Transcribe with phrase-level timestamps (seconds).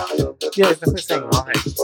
[0.00, 1.52] Yeah, it's definitely saying why.
[1.52, 1.78] It's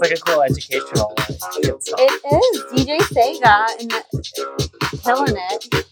[0.00, 1.38] like a cool educational like,
[1.82, 1.98] song.
[1.98, 4.00] It is DJ Sega and the,
[5.02, 5.84] killing it.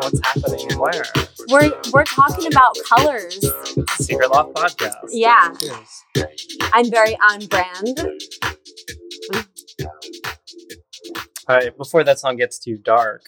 [0.00, 1.04] What's happening and where?
[1.48, 3.38] We're we're talking about colors.
[3.96, 4.94] Secret Loft Podcast.
[5.10, 5.52] Yeah.
[5.60, 6.04] Cheers.
[6.72, 8.00] I'm very on brand.
[11.48, 13.22] All right, before that song gets too dark,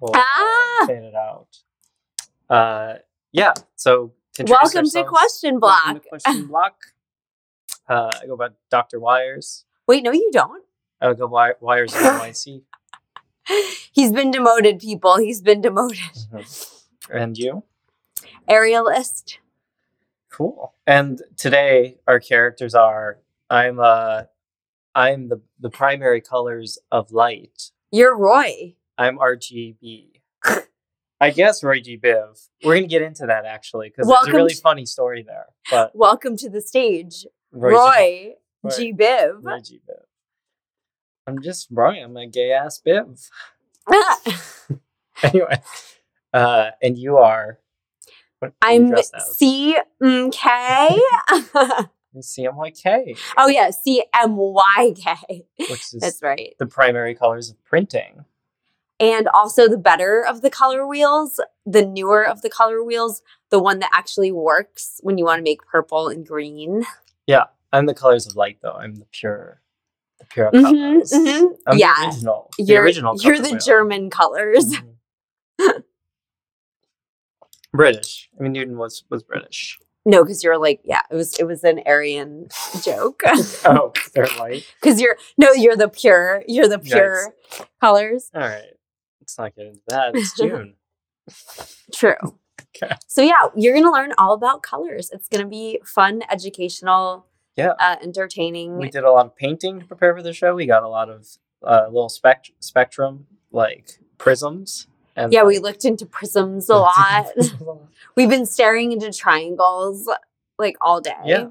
[0.00, 0.84] we'll Ah!
[0.86, 1.48] fade it out.
[2.48, 2.98] Uh,
[3.32, 6.02] yeah, so to introduce Welcome to ourselves- Question welcome Block.
[6.02, 6.76] to Question Block.
[7.88, 9.00] Uh, I go by Dr.
[9.00, 9.64] Wires.
[9.88, 10.64] Wait, no, you don't.
[11.00, 12.62] I go by Wires NYC.
[13.92, 15.18] He's been demoted, people.
[15.18, 15.98] He's been demoted.
[17.10, 17.64] And you?
[18.48, 19.38] Aerialist.
[20.30, 20.74] Cool.
[20.86, 23.18] And today our characters are
[23.50, 24.22] I'm uh
[24.94, 27.70] I'm the the primary colors of light.
[27.90, 28.74] You're Roy.
[28.96, 30.08] I'm RGB.
[31.20, 31.96] I guess Roy G.
[31.98, 32.48] Biv.
[32.64, 35.46] We're gonna get into that actually because it's a really to- funny story there.
[35.70, 37.76] But Welcome to the stage, Roy, G.
[37.76, 38.32] Roy,
[38.64, 38.92] Roy- G.
[38.92, 39.38] Biv.
[39.42, 39.80] Roy G.
[39.88, 40.02] Biv.
[41.26, 42.02] I'm just Roy.
[42.02, 43.28] I'm a gay ass Biv.
[45.22, 45.62] Anyway,
[46.32, 47.58] uh, and you are.
[48.40, 49.36] What I'm dressed as?
[49.36, 51.00] C M K.
[52.16, 55.46] CMYK, Oh yeah, C M Y K.
[55.58, 56.54] which is That's right.
[56.58, 58.24] the primary colors of printing.
[59.00, 63.58] And also the better of the color wheels, the newer of the color wheels, the
[63.60, 66.84] one that actually works when you want to make purple and green.
[67.26, 68.72] Yeah, I'm the colors of light, though.
[68.74, 69.61] I'm the pure,
[70.32, 71.12] pure Mhm, colors.
[71.12, 71.56] mhm.
[71.66, 71.94] I'm Yeah.
[71.98, 72.50] the original.
[72.58, 73.14] the You're original.
[73.20, 73.58] you're the wheel.
[73.58, 74.64] German colors.
[75.60, 75.82] Mhm.
[77.72, 78.28] British.
[78.38, 79.78] I mean, Newton was was British.
[80.04, 82.48] No, because you're like, yeah, it was it was an Aryan
[82.82, 83.22] joke.
[83.64, 84.64] Oh, they're light.
[84.80, 87.34] Because you're no, you're the pure, you're the pure
[87.80, 88.30] colors.
[88.34, 88.74] All right.
[89.20, 90.14] Let's not get into that.
[90.14, 90.74] It's June.
[91.94, 92.16] True.
[92.76, 92.94] Okay.
[93.06, 95.10] So yeah, you're gonna learn all about colors.
[95.12, 97.26] It's gonna be fun, educational,
[97.56, 97.72] Yeah.
[97.78, 98.78] uh, entertaining.
[98.78, 100.54] we did a lot of painting to prepare for the show.
[100.54, 101.26] We got a lot of
[101.62, 104.86] uh, little spect- spectrum, like prisms.
[105.16, 107.26] And yeah, we looked into prisms a lot.
[108.16, 110.08] We've been staring into triangles
[110.58, 111.12] like all day.
[111.26, 111.48] Yeah.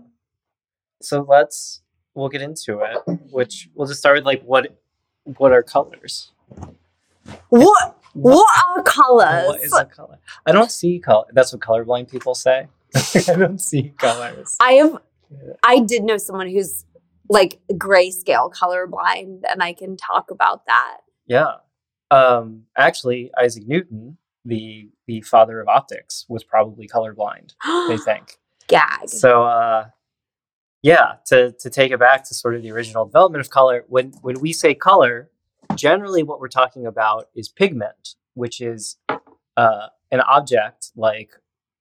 [1.01, 1.81] so let's
[2.16, 2.97] we'll get into it.
[3.29, 4.75] Which we'll just start with like what
[5.38, 6.31] what are colors?
[7.50, 8.45] What what
[8.75, 9.47] are colors?
[9.47, 10.18] What is a color?
[10.45, 11.25] I don't see color.
[11.31, 12.68] That's what colorblind people say.
[12.95, 14.57] I don't see colors.
[14.59, 14.97] I have.
[15.64, 16.86] I did know someone who's
[17.30, 20.97] like grayscale colorblind, and I can talk about that.
[21.28, 21.56] Yeah.
[22.09, 27.53] Um, actually, Isaac Newton, the the father of optics, was probably colorblind.
[27.88, 28.38] They think.
[28.68, 29.08] Gag.
[29.08, 29.88] So uh,
[30.81, 34.12] yeah, to to take it back to sort of the original development of color, when
[34.22, 35.30] when we say color,
[35.75, 38.98] generally what we're talking about is pigment, which is
[39.58, 41.31] uh, an object like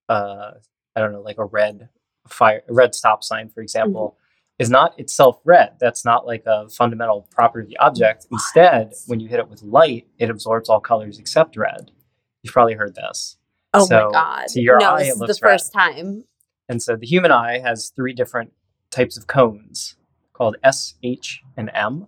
[0.08, 0.52] uh,
[0.94, 1.88] I don't know, like a red
[2.28, 4.16] fire, a red stop sign, for example.
[4.58, 5.70] Is not itself red.
[5.80, 8.26] That's not like a fundamental property of the object.
[8.30, 8.96] Instead, What?
[9.06, 11.90] when you hit it with light, it absorbs all colors except red.
[12.42, 13.38] You've probably heard this.
[13.72, 14.48] Oh So, my god.
[14.48, 15.50] to your no, eye, this is the looks red.
[15.52, 16.24] first time.
[16.68, 18.52] And so the human eye has three different
[18.90, 19.96] types of cones
[20.34, 22.06] called S, H, and M.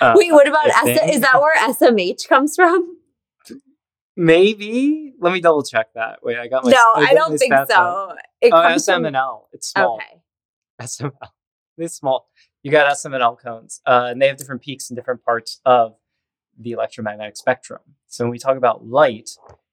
[0.00, 2.98] Uh, Wait, what about I S- is that where SMH comes from?
[4.18, 5.14] Maybe.
[5.20, 6.18] Let me double check that.
[6.24, 6.72] Wait, I got my.
[6.72, 8.14] no, I I don't think so.
[8.40, 9.02] It Oh, comes SM from-
[9.52, 9.94] It's small.
[9.96, 10.20] Okay.
[10.80, 11.12] SML.
[11.78, 12.28] It's small.
[12.64, 15.60] You got SM and L cones, uh, and they have different peaks in different parts
[15.64, 15.94] of
[16.58, 17.80] the electromagnetic spectrum.
[18.08, 19.30] So when we talk about light,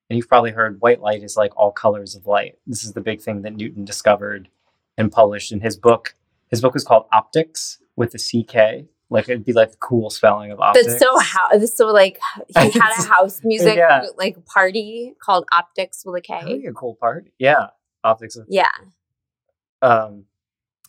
[0.10, 2.60] and you've probably heard white light is like all colors of light.
[2.68, 4.50] This is the big thing that Newton discovered
[4.98, 6.14] and published in his book.
[6.52, 8.86] His book is called Optics with the CK.
[9.16, 10.86] Like it'd be like the cool spelling of optics.
[10.88, 14.06] That's so how this so like he had a house music Yeah.
[14.18, 17.28] like party called Optics with a That would be a cool part.
[17.40, 17.68] Yeah,
[18.04, 18.36] optics.
[18.36, 18.72] Of, Yeah.
[19.82, 20.26] um,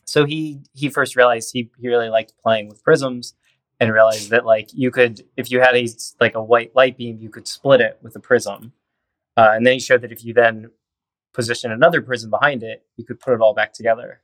[0.05, 3.35] so he he first realized he, he really liked playing with prisms
[3.81, 5.87] and realized that like you could if you had a
[6.21, 8.73] like a white light beam you could split it with a prism
[9.37, 10.71] uh, and then he showed that if you then
[11.35, 14.21] position another prism behind it you could put it all back together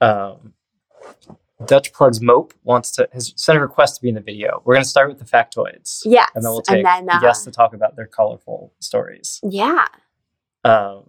[0.00, 0.52] um,
[1.64, 4.62] dutch plugs mope wants to has sent a request to be in the video.
[4.64, 6.02] We're going to start with the factoids.
[6.04, 6.30] Yes.
[6.34, 9.40] and then we'll take then, uh, guests to talk about their colorful stories.
[9.42, 9.86] Yeah.
[10.64, 11.04] um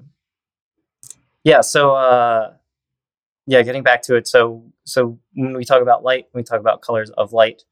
[1.44, 2.54] yeah so uh
[3.46, 6.60] yeah getting back to it so so when we talk about light when we talk
[6.60, 7.64] about colors of light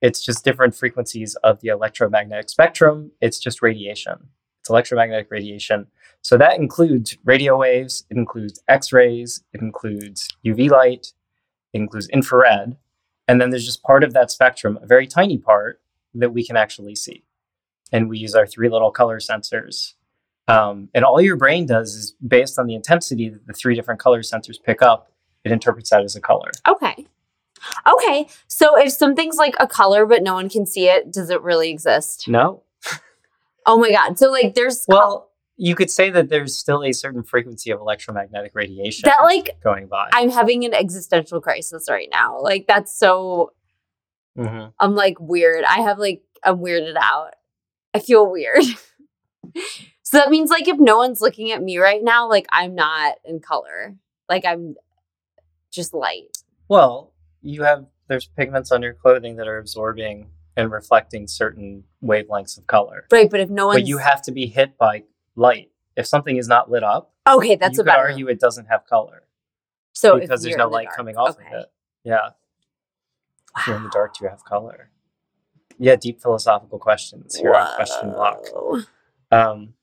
[0.00, 3.12] it's just different frequencies of the electromagnetic spectrum.
[3.20, 4.28] It's just radiation.
[4.60, 5.86] It's electromagnetic radiation.
[6.22, 11.12] So that includes radio waves, it includes X rays, it includes UV light,
[11.72, 12.76] it includes infrared.
[13.28, 15.80] And then there's just part of that spectrum, a very tiny part
[16.14, 17.24] that we can actually see.
[17.92, 19.94] And we use our three little color sensors.
[20.48, 24.00] Um, and all your brain does is based on the intensity that the three different
[24.00, 25.12] color sensors pick up,
[25.44, 26.50] it interprets that as a color.
[26.66, 27.06] Okay.
[27.86, 28.26] Okay.
[28.48, 31.70] So if something's like a color but no one can see it, does it really
[31.70, 32.26] exist?
[32.26, 32.62] No.
[33.66, 34.18] Oh my god.
[34.18, 35.29] So like there's Well,
[35.62, 39.88] you could say that there's still a certain frequency of electromagnetic radiation that like going
[39.88, 40.08] by.
[40.14, 42.40] I'm having an existential crisis right now.
[42.40, 43.52] Like that's so
[44.38, 44.72] Mhm.
[44.80, 45.64] I'm like weird.
[45.64, 47.34] I have like I'm weirded out.
[47.92, 48.62] I feel weird.
[50.02, 53.16] so that means like if no one's looking at me right now, like I'm not
[53.26, 53.96] in color.
[54.30, 54.76] Like I'm
[55.70, 56.38] just light.
[56.68, 62.56] Well, you have there's pigments on your clothing that are absorbing and reflecting certain wavelengths
[62.56, 63.06] of color.
[63.12, 65.04] Right, but if no one's But you have to be hit by
[65.40, 65.70] light.
[65.96, 68.02] If something is not lit up, Okay, that's you a could better.
[68.02, 69.24] argue it doesn't have color
[69.92, 70.96] so because there's no the light dark.
[70.96, 71.46] coming off okay.
[71.54, 71.66] of it.
[72.04, 72.30] Yeah.
[73.58, 74.90] If you're in the dark, do you have color?
[75.78, 78.44] Yeah, deep philosophical questions here on question block.
[79.32, 79.74] Um,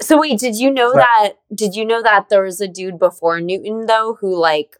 [0.00, 0.96] So wait, did you know What?
[0.96, 4.76] that did you know that there was a dude before Newton though who like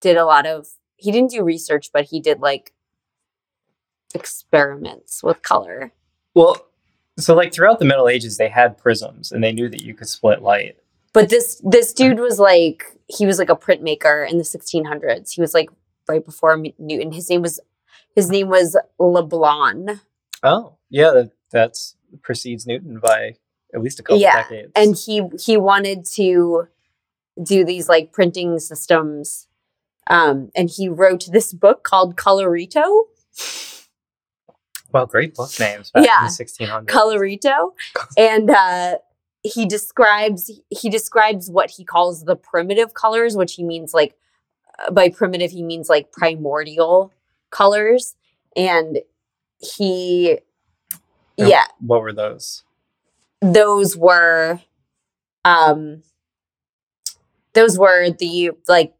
[0.00, 0.66] did a lot of
[0.96, 2.74] he didn't do research, but he did like
[4.14, 5.92] experiments with color.
[6.34, 6.66] well,
[7.22, 10.08] so like throughout the Middle Ages, they had prisms and they knew that you could
[10.08, 10.76] split light.
[11.12, 15.32] But this this dude was like he was like a printmaker in the 1600s.
[15.34, 15.68] He was like
[16.08, 17.12] right before Newton.
[17.12, 17.58] His name was
[18.14, 20.00] his name was Leblon,
[20.42, 23.34] Oh, yeah, that that's precedes Newton by
[23.74, 24.72] at least a couple Yeah, decades.
[24.74, 26.68] and he he wanted to
[27.42, 29.46] do these like printing systems.
[30.08, 33.02] Um, and he wrote this book called Coloritto.
[34.92, 36.18] Well, great book names back Yeah.
[36.20, 36.86] in the 1600s.
[36.86, 37.72] Coloritto,
[38.16, 38.98] and uh,
[39.42, 44.16] he describes he describes what he calls the primitive colors, which he means like
[44.78, 47.12] uh, by primitive he means like primordial
[47.50, 48.16] colors,
[48.56, 48.98] and
[49.58, 50.38] he
[51.38, 52.64] And yeah What were those?
[53.42, 54.60] those were
[55.44, 56.02] um
[57.54, 58.94] those were the like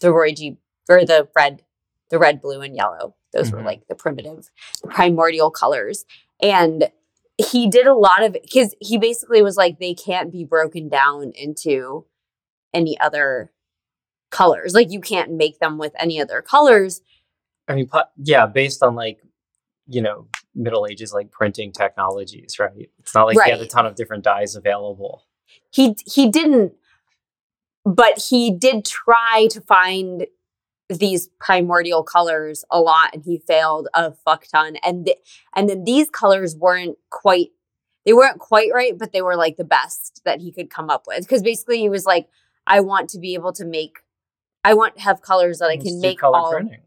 [0.00, 0.56] the Roy G
[0.88, 1.62] or the red
[2.10, 3.64] the red blue and yellow those were Mhm.
[3.66, 4.50] like the primitive
[4.88, 6.04] primordial colors
[6.40, 6.90] and
[7.36, 11.32] he did a lot of because he basically was like they can't be broken down
[11.34, 12.06] into
[12.72, 13.52] any other
[14.30, 17.00] colors like you can't make them with any other colors
[17.66, 17.88] I mean,
[18.22, 19.20] yeah, based on like,
[19.86, 22.90] you know, Middle Ages like printing technologies, right?
[22.98, 25.24] It's not like he had a ton of different dyes available.
[25.70, 26.74] he he didn't
[27.86, 30.26] but he did try to find
[30.88, 35.18] these primordial colors a lot and he failed a fuck ton and th-
[35.56, 37.48] and then these colors weren't quite
[38.04, 41.04] they weren't quite right but they were like the best that he could come up
[41.06, 42.28] with because basically he was like
[42.66, 44.00] i want to be able to make
[44.62, 46.80] i want to have colors that i can make color all printing.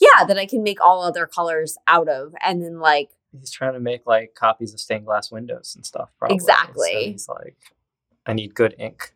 [0.00, 3.72] yeah that i can make all other colors out of and then like He's trying
[3.74, 6.10] to make like copies of stained glass windows and stuff.
[6.20, 6.38] Probably.
[6.38, 7.10] So Exactly.
[7.10, 7.56] he's like,
[8.26, 9.12] I need good ink.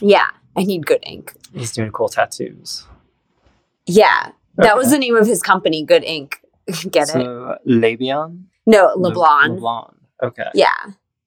[0.00, 2.84] yeah i need good ink He's doing cool tattoos.
[3.86, 6.40] Yeah that was the name of his company good ink
[6.90, 8.44] get it so, Labion?
[8.66, 9.94] no Le- leblon Leblon.
[10.22, 10.48] Okay.
[10.54, 10.74] yeah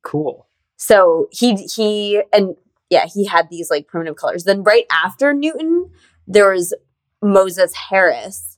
[0.04, 0.48] Cool.
[0.78, 2.56] so he he and
[2.90, 5.90] yeah he had these like primitive colors then right after newton
[6.28, 6.74] there was
[7.22, 8.58] moses harris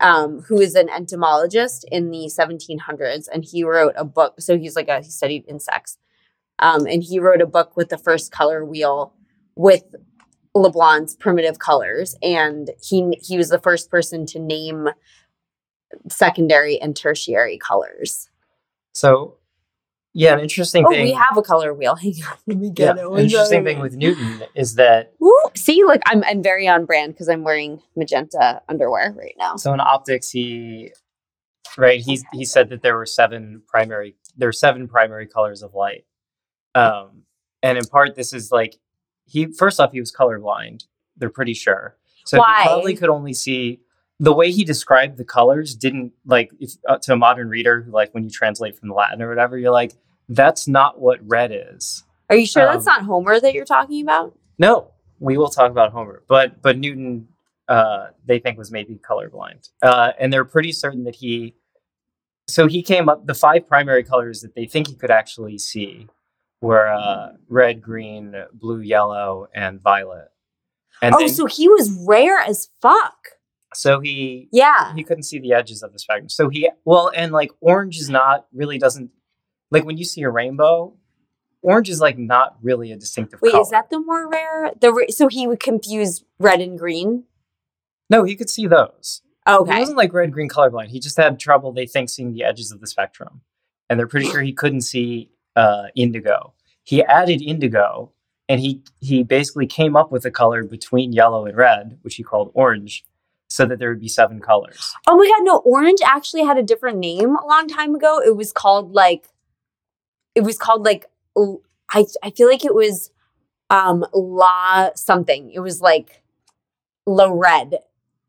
[0.00, 4.76] um, who is an entomologist in the 1700s and he wrote a book so he's
[4.76, 5.98] like a he studied insects
[6.58, 9.14] um, and he wrote a book with the first color wheel
[9.54, 9.84] with
[10.54, 14.88] leblon's primitive colors and he he was the first person to name
[16.08, 18.28] secondary and tertiary colors
[18.92, 19.38] So,
[20.12, 21.02] yeah, an interesting oh thing.
[21.02, 23.80] we have a color wheel hang on let me yeah, get it an interesting thing
[23.80, 25.32] with Newton is that Woo!
[25.56, 29.56] See, look, I'm I'm very on brand because I'm wearing magenta underwear right now.
[29.56, 30.92] So in optics, he
[31.76, 35.74] right he he said that there were seven primary there are seven primary colors of
[35.74, 36.04] light,
[36.74, 37.22] um,
[37.62, 38.76] and in part this is like
[39.26, 40.84] he first off he was colorblind.
[41.16, 42.62] They're pretty sure, so Why?
[42.62, 43.80] he probably could only see
[44.20, 45.74] the way he described the colors.
[45.74, 49.22] Didn't like if, uh, to a modern reader like when you translate from the Latin
[49.22, 49.92] or whatever, you're like
[50.28, 52.04] that's not what red is.
[52.30, 54.36] Are you sure that's Um, not Homer that you're talking about?
[54.58, 57.28] No, we will talk about Homer, but but Newton,
[57.68, 61.54] uh, they think was maybe colorblind, uh, and they're pretty certain that he.
[62.46, 63.26] So he came up.
[63.26, 66.08] The five primary colors that they think he could actually see
[66.60, 70.28] were uh, red, green, blue, yellow, and violet.
[71.02, 73.16] And oh, then, so he was rare as fuck.
[73.74, 74.94] so he Yeah.
[74.94, 76.28] he couldn't see the edges of the spectrum.
[76.28, 79.10] So he well, and like orange is not really doesn't
[79.70, 80.94] like when you see a rainbow,
[81.62, 83.62] orange is like not really a distinctive Wait, color.
[83.62, 84.72] is that the more rare?
[84.80, 87.24] The so he would confuse red and green.
[88.08, 89.20] no, he could see those.
[89.46, 90.88] Okay, he wasn't like red green colorblind.
[90.88, 93.42] He just had trouble, they think, seeing the edges of the spectrum.
[93.90, 96.52] And they're pretty sure he couldn't see uh, indigo.
[96.82, 98.10] He added indigo
[98.48, 102.22] and he he basically came up with a color between yellow and red, which he
[102.22, 103.04] called orange,
[103.48, 104.92] so that there would be seven colors.
[105.06, 108.20] Oh my god, no, orange actually had a different name a long time ago.
[108.24, 109.28] It was called like
[110.34, 111.06] it was called like
[111.90, 113.10] I I feel like it was
[113.70, 115.50] um la something.
[115.50, 116.22] It was like
[117.06, 117.78] low red.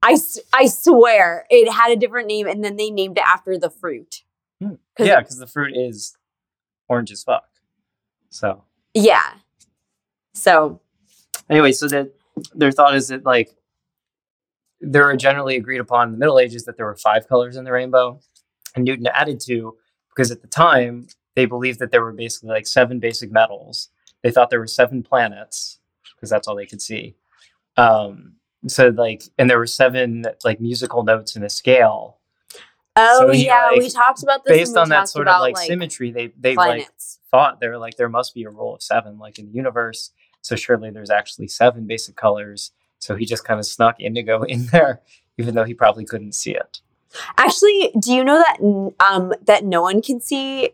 [0.01, 0.17] I,
[0.53, 4.21] I swear it had a different name and then they named it after the fruit.
[4.61, 4.75] Hmm.
[4.95, 6.15] 'Cause- Yeah, because the fruit is
[6.87, 7.47] orange as fuck.
[8.29, 8.63] So
[8.93, 9.33] Yeah.
[10.33, 10.81] So,
[11.49, 12.11] anyway, so that
[12.53, 13.49] their thought is that like
[14.81, 17.63] there are generally agreed upon in the Middle Ages that there were five colors in
[17.63, 18.19] the rainbow,
[18.75, 19.77] and Newton added two
[20.09, 23.89] because at the time they believed that there were basically like seven basic metals.
[24.23, 25.79] They thought there were seven planets
[26.15, 27.15] because that's all they could see.
[27.77, 28.33] Um,
[28.67, 32.19] so like, and there were seven like musical notes in a scale.
[32.95, 34.57] Oh So yeah, we talked about this.
[34.57, 36.89] Based on that sort of about, like, symmetry, they they like
[37.31, 40.11] thought they were like there must be a rule of seven like in the universe
[40.41, 44.67] so surely there's actually seven basic colors so he just kind of snuck indigo in
[44.67, 45.01] there
[45.37, 46.79] even though he probably couldn't see it
[47.37, 48.57] Actually, do you know that
[48.99, 50.71] um that no one can see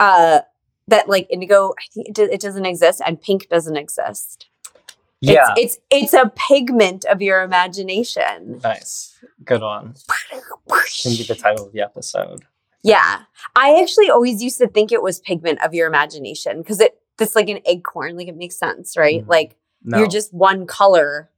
[0.00, 0.40] uh
[0.88, 4.46] that like indigo I think it doesn't exist and pink doesn't exist.
[5.32, 8.60] Yeah It's, it's it's a pigment of your imagination.
[8.62, 9.94] nice good one
[11.02, 12.44] can be the title of the episode
[12.82, 13.22] Yeah.
[13.56, 17.34] I actually always used to think it was pigment of your imagination because it it's
[17.34, 19.24] like an acorn, like it makes sense, right?
[19.24, 19.28] Mhm.
[19.28, 21.30] Like no you're just one color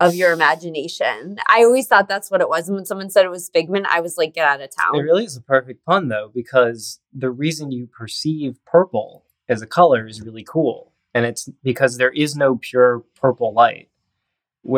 [0.00, 1.38] of your imagination.
[1.48, 2.68] I always thought that's what it was.
[2.68, 4.94] And when someone said it was figment, I was like, get out of town.
[4.96, 9.66] it really is a perfect pun though because the reason you perceive purple as a
[9.66, 13.88] color is really cool and it's because there is no pure purple light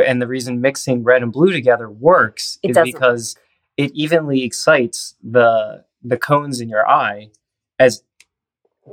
[0.06, 3.36] and the reason mixing red and blue together works It is doesn't because
[3.76, 7.30] it evenly excites the the cones in your eye
[7.78, 8.02] as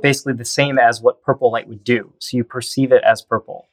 [0.02, 3.68] basically the same as what purple light would do so you perceive it as purple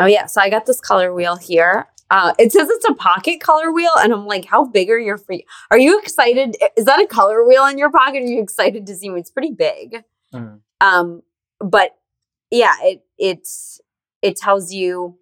[0.00, 1.86] Oh yeah, so I got this color wheel here.
[2.10, 5.18] Uh, it says it's a pocket color wheel, and I'm like, how big are your
[5.18, 5.46] free?
[5.70, 6.56] Are you excited?
[6.76, 8.22] Is that a color wheel in your pocket?
[8.22, 9.20] Are you excited to see me?
[9.20, 10.02] It's pretty big.
[10.32, 10.60] Mm.
[10.80, 11.22] Um,
[11.60, 11.98] but
[12.50, 13.80] yeah, it it's
[14.22, 15.18] it tells you,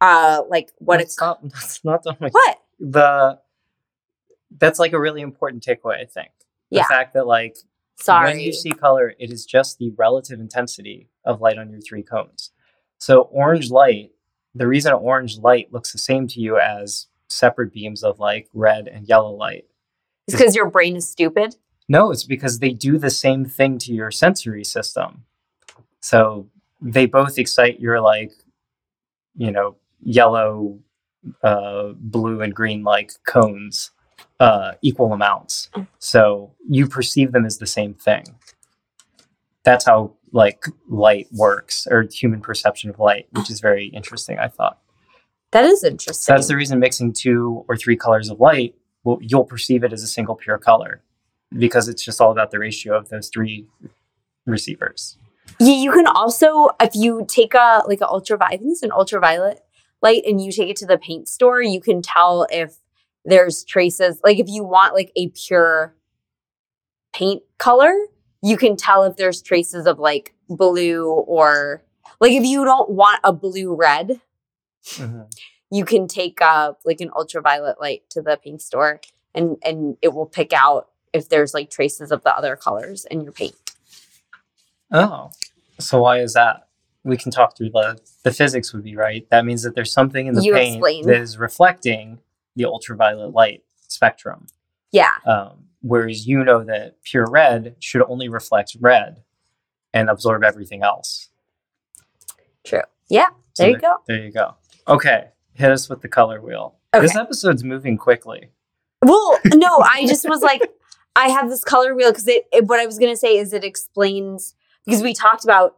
[0.00, 3.38] uh, like what that's it's not that's not what the
[4.58, 6.30] that's like a really important takeaway i think
[6.70, 6.86] the Yeah.
[6.88, 7.56] fact that like
[8.00, 8.30] sorry.
[8.32, 12.02] When you see color, it is just the relative intensity of light on your three
[12.02, 12.50] cones.
[12.98, 14.10] So orange light,
[14.54, 18.88] the reason orange light looks the same to you as separate beams of like red
[18.88, 19.66] and yellow light.
[20.26, 21.54] it's because your brain is stupid.
[21.88, 25.24] No, it's because they do the same thing to your sensory system.
[26.02, 26.48] So
[26.80, 28.32] they both excite your like,
[29.36, 30.78] you know, yellow,
[31.42, 33.92] uh, blue, and green like cones
[34.40, 35.70] uh, equal amounts.
[36.00, 38.24] So you perceive them as the same thing.
[39.64, 44.38] That's how like light works, or human perception of light, which is very interesting.
[44.38, 44.78] I thought.
[45.52, 46.34] That is So interesting.
[46.34, 50.02] that's the reason mixing two or three colors of light, well, you'll perceive it as
[50.02, 51.02] a single pure color,
[51.56, 53.66] because it's just all about the ratio of those three
[54.46, 55.18] receivers.
[55.58, 58.92] Yeah, you can also if you take a like an ultraviolet, I think it's an
[58.92, 59.60] ultraviolet
[60.00, 62.76] light, and you take it to the paint store, you can tell if
[63.24, 64.20] there's traces.
[64.24, 65.94] Like if you want like a pure
[67.14, 67.92] paint color,
[68.42, 71.82] you can tell if there's traces of like blue or
[72.20, 74.20] like if you don't want a blue red,
[75.70, 79.00] you can take uh like an ultraviolet light to the paint store
[79.34, 83.20] and and it will pick out if there's like traces of the other colors in
[83.20, 83.61] your paint.
[84.92, 85.30] Oh,
[85.78, 86.68] so why is that?
[87.04, 88.72] We can talk through the the physics.
[88.72, 89.26] Would be right.
[89.30, 91.06] That means that there's something in the You paint explain.
[91.06, 92.18] that is reflecting
[92.54, 94.46] the ultraviolet light spectrum.
[94.92, 95.10] Yeah.
[95.26, 99.22] Um, whereas you know that pure red should only reflect red
[99.92, 101.28] and absorb everything else.
[102.64, 102.82] True.
[103.08, 103.26] Yeah.
[103.54, 103.94] So There you go.
[104.06, 104.54] There you go.
[104.88, 106.76] Okay, hit us with the color wheel.
[106.94, 107.02] Okay.
[107.02, 108.50] This episode's moving quickly.
[109.02, 110.62] Well, no, I just was like,
[111.16, 113.64] I have this color wheel because it, it- What I was gonna say is it
[113.64, 114.54] explains
[114.86, 115.76] because we talked about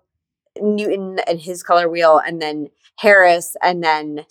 [0.61, 2.68] Newton and his color wheel, and then
[2.99, 4.25] Harris, and then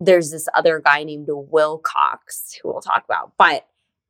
[0.00, 3.32] there's this other guy named Wilcox who we'll talk about.
[3.38, 3.66] But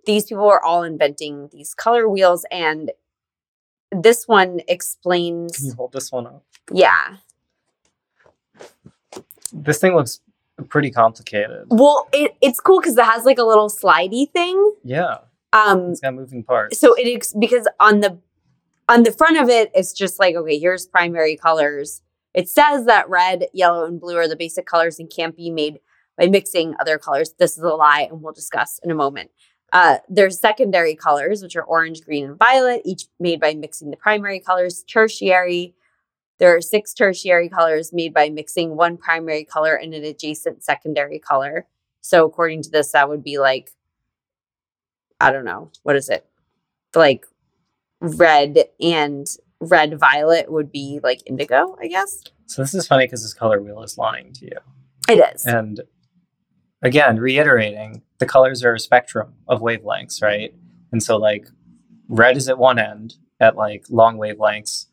[0.07, 2.90] these people are all inventing these color wheels, and
[3.90, 5.75] this one Can you explains.
[5.75, 6.45] hold this one up?
[6.73, 7.16] Yeah.
[9.52, 10.21] This thing looks
[10.69, 11.66] pretty complicated.
[11.69, 14.75] Well, it, it's cool because it has like a little slidey thing.
[14.83, 15.19] Yeah,
[15.52, 16.78] Um, it's got moving parts.
[16.78, 18.19] so it ex- because on the
[18.88, 22.03] on the front of it, it's just like, okay, here's primary colors.
[22.35, 25.79] It says that red, yellow, and blue are the basic colors and can't be made
[26.19, 27.35] by mixing other colors.
[27.38, 29.31] This is a lie, and we'll discuss in a moment.
[29.73, 33.97] Uh, there's secondary colors, which are orange, green, and violet, each made by mixing the
[33.97, 34.85] primary colors.
[34.85, 35.75] Tertiary,
[36.38, 41.19] there are six tertiary colors made by mixing one primary color and an adjacent secondary
[41.19, 41.67] color.
[42.03, 43.73] So, according to this, that would be like,
[45.21, 46.26] I don't know, what is it?
[46.95, 47.26] Like
[48.05, 49.27] red and
[49.61, 52.23] red violet would be like indigo, I guess.
[52.47, 54.59] So this is funny because this color wheel is lying to you.
[55.09, 55.47] It is.
[55.47, 55.81] And
[56.83, 60.55] again, reiterating, the colors are a spectrum of wavelengths, right?
[60.93, 61.47] And so like
[62.09, 64.87] red is at one end at like long wavelengths,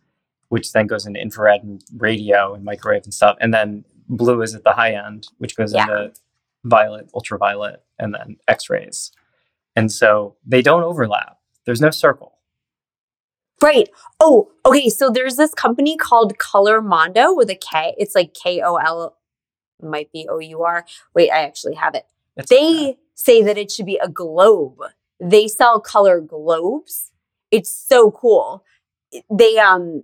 [0.49, 3.37] which then goes into infrared and radio and microwave and stuff.
[3.41, 5.83] And then blue is at the high end, which goes Yeah.
[5.83, 6.13] into
[6.63, 9.11] violet, ultraviolet, and then X-rays.
[9.75, 11.37] And so they don't overlap.
[11.65, 12.37] There's no circle.
[13.61, 13.89] Right.
[14.19, 14.89] Oh, okay.
[14.89, 17.93] So there's this company called Kolormondo with a K.
[17.97, 19.17] It's like K O L,
[19.81, 20.85] might be O U R.
[21.13, 22.05] Wait, I actually have it.
[22.37, 24.79] It's They say that it should be a globe.
[25.19, 27.11] They sell color globes.
[27.51, 28.63] It's so cool.
[29.29, 30.03] They um,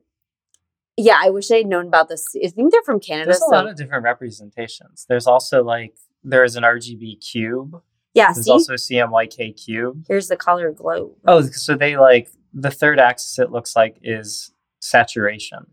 [0.97, 1.17] yeah.
[1.23, 2.35] I wish I had known about this.
[2.35, 3.27] I think they're from Canada.
[3.27, 5.05] There's a so lot of different representations.
[5.09, 7.81] There's also like there is an RGB cube.
[8.13, 8.33] yeah.
[8.33, 10.03] There's See, also CMYK cube.
[10.07, 11.13] here's the color globe.
[11.25, 13.37] Oh, so they like the third axis.
[13.39, 15.67] It looks like is saturation,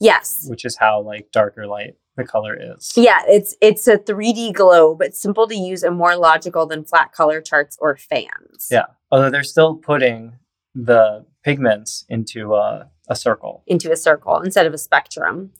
[0.00, 0.46] Yes.
[0.48, 2.92] which is how like darker light the color is.
[2.96, 5.00] Yeah, it's it's a 3D globe.
[5.02, 8.68] It's simple to use and more logical than flat color charts or fans.
[8.70, 8.86] Yeah.
[9.10, 10.34] Although they're still putting
[10.74, 13.62] the pigments into a, a circle.
[13.66, 15.52] Into a circle instead of a spectrum.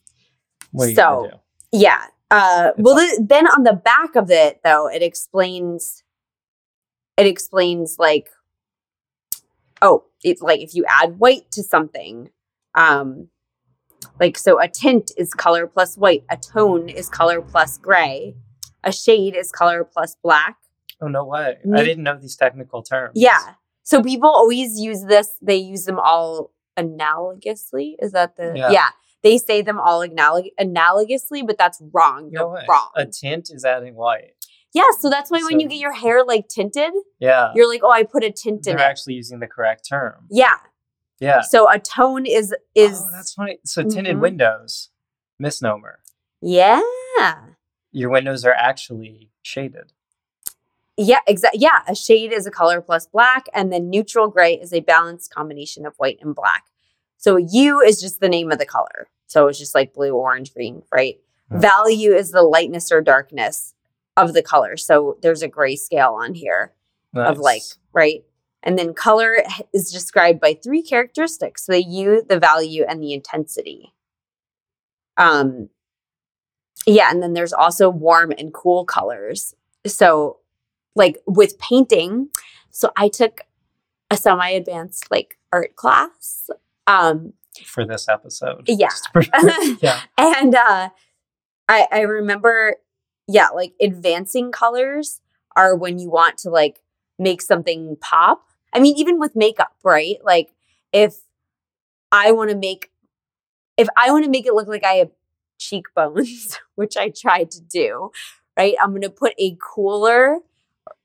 [0.73, 1.31] What are you So-?
[1.73, 2.07] Yeah.
[2.31, 6.03] Uh, well, th- then on the back of it, though, it explains.
[7.17, 8.29] It explains like,
[9.85, 12.31] oh, it's like if you add white to something,
[12.75, 13.29] um,
[14.19, 18.35] like so, a tint is color plus white, a tone is color plus gray,
[18.83, 20.57] a shade is color plus black.
[21.01, 21.59] Oh no way!
[21.75, 23.13] I didn't know these technical terms.
[23.15, 23.55] Yeah.
[23.83, 25.31] So people always use this.
[25.43, 27.97] They use them all analogously.
[27.99, 28.71] Is that the Yeah.
[28.71, 28.89] yeah?
[29.23, 32.31] They say them all analog- analogously, but that's wrong.
[32.31, 32.65] You're way.
[32.69, 32.91] wrong.
[32.95, 34.34] A tint is adding white.
[34.75, 34.83] Yeah.
[35.01, 37.53] So that's why when you get your hair like tinted, Yeah.
[37.55, 38.91] you're like, oh, I put a tint in They're it.
[38.91, 40.27] actually using the correct term.
[40.31, 40.57] yeah.
[41.21, 41.41] Yeah.
[41.43, 43.59] So a tone is is oh, that's funny.
[43.65, 44.21] So tinted Mhm.
[44.21, 44.91] windows,
[45.39, 46.01] misnomer.
[46.43, 46.81] yeah.
[47.93, 49.93] Your windows are actually shaded.
[50.97, 51.61] Yeah, exactly.
[51.61, 55.33] Yeah, a shade is a color plus black, and then neutral gray is a balanced
[55.33, 56.65] combination of white and black.
[57.17, 59.09] So hue is just the name of the color.
[59.29, 61.21] So it's just like blue, orange, green, right?
[61.51, 61.61] Hmm.
[61.61, 63.75] Value is the lightness or darkness
[64.17, 64.77] of the color.
[64.77, 66.73] So there's a gray scale on here
[67.15, 68.25] of like, right?
[68.63, 73.93] And then color is described by three characteristics the hue, the value, and the intensity.
[75.17, 75.69] Um,
[76.87, 79.55] yeah, and then there's also warm and cool colors.
[79.87, 80.39] So,
[80.97, 82.29] like with painting,
[82.71, 83.43] so I took
[84.11, 86.51] a semi advanced like art class.
[86.87, 88.65] Um, for this episode.
[88.67, 88.89] Yeah.
[89.81, 90.01] Yeah.
[90.19, 90.89] and uh
[91.69, 92.77] I I remember
[93.29, 95.21] yeah, like advancing colors
[95.57, 96.81] are when you want to like
[97.19, 98.45] make something pop.
[98.73, 100.17] I mean even with makeup, right?
[100.25, 100.53] Like
[100.93, 101.17] if
[102.13, 102.91] I want to make
[103.77, 105.11] if I want to make it look like I have
[105.59, 108.11] cheekbones, which I tried to do,
[108.59, 108.75] right?
[108.83, 110.39] I'm going to put a cooler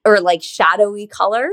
[0.05, 1.49] or like shadowy color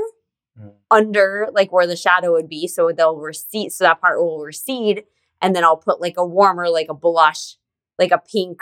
[0.59, 0.73] Mm.
[0.91, 5.03] under like where the shadow would be so they'll recede so that part will recede
[5.41, 7.57] and then I'll put like a warmer like a blush
[7.99, 8.61] like a pink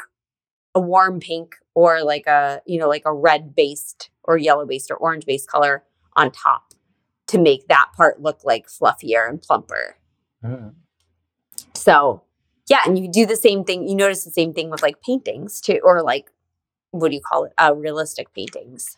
[0.76, 4.90] a warm pink or like a you know like a red based or yellow based
[4.90, 5.84] or orange based color
[6.14, 6.74] on top
[7.28, 9.98] to make that part look like fluffier and plumper
[10.44, 10.74] Mm.
[11.74, 12.22] so
[12.70, 15.60] yeah and you do the same thing you notice the same thing with like paintings
[15.62, 16.32] too or like
[16.92, 18.98] what do you call it uh realistic paintings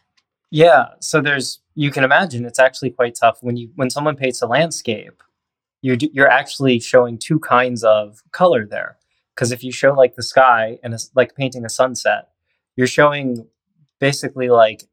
[0.49, 0.85] Yeah.
[0.99, 4.47] So there's you can imagine it's actually quite tough when you when someone paints a
[4.47, 5.21] landscape,
[5.81, 8.97] you're you're actually showing two kinds of color there.
[9.35, 12.29] Because if you show like the sky and it's like painting a sunset,
[12.77, 13.45] you're showing
[13.99, 14.83] basically like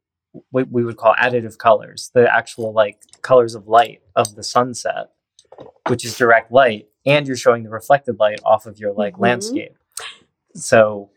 [0.51, 5.11] what we would call additive colors, the actual like colors of light of the sunset,
[5.87, 9.19] which is direct light, and you're showing the reflected light off of your like Mhm.
[9.21, 9.77] landscape.
[10.55, 11.09] So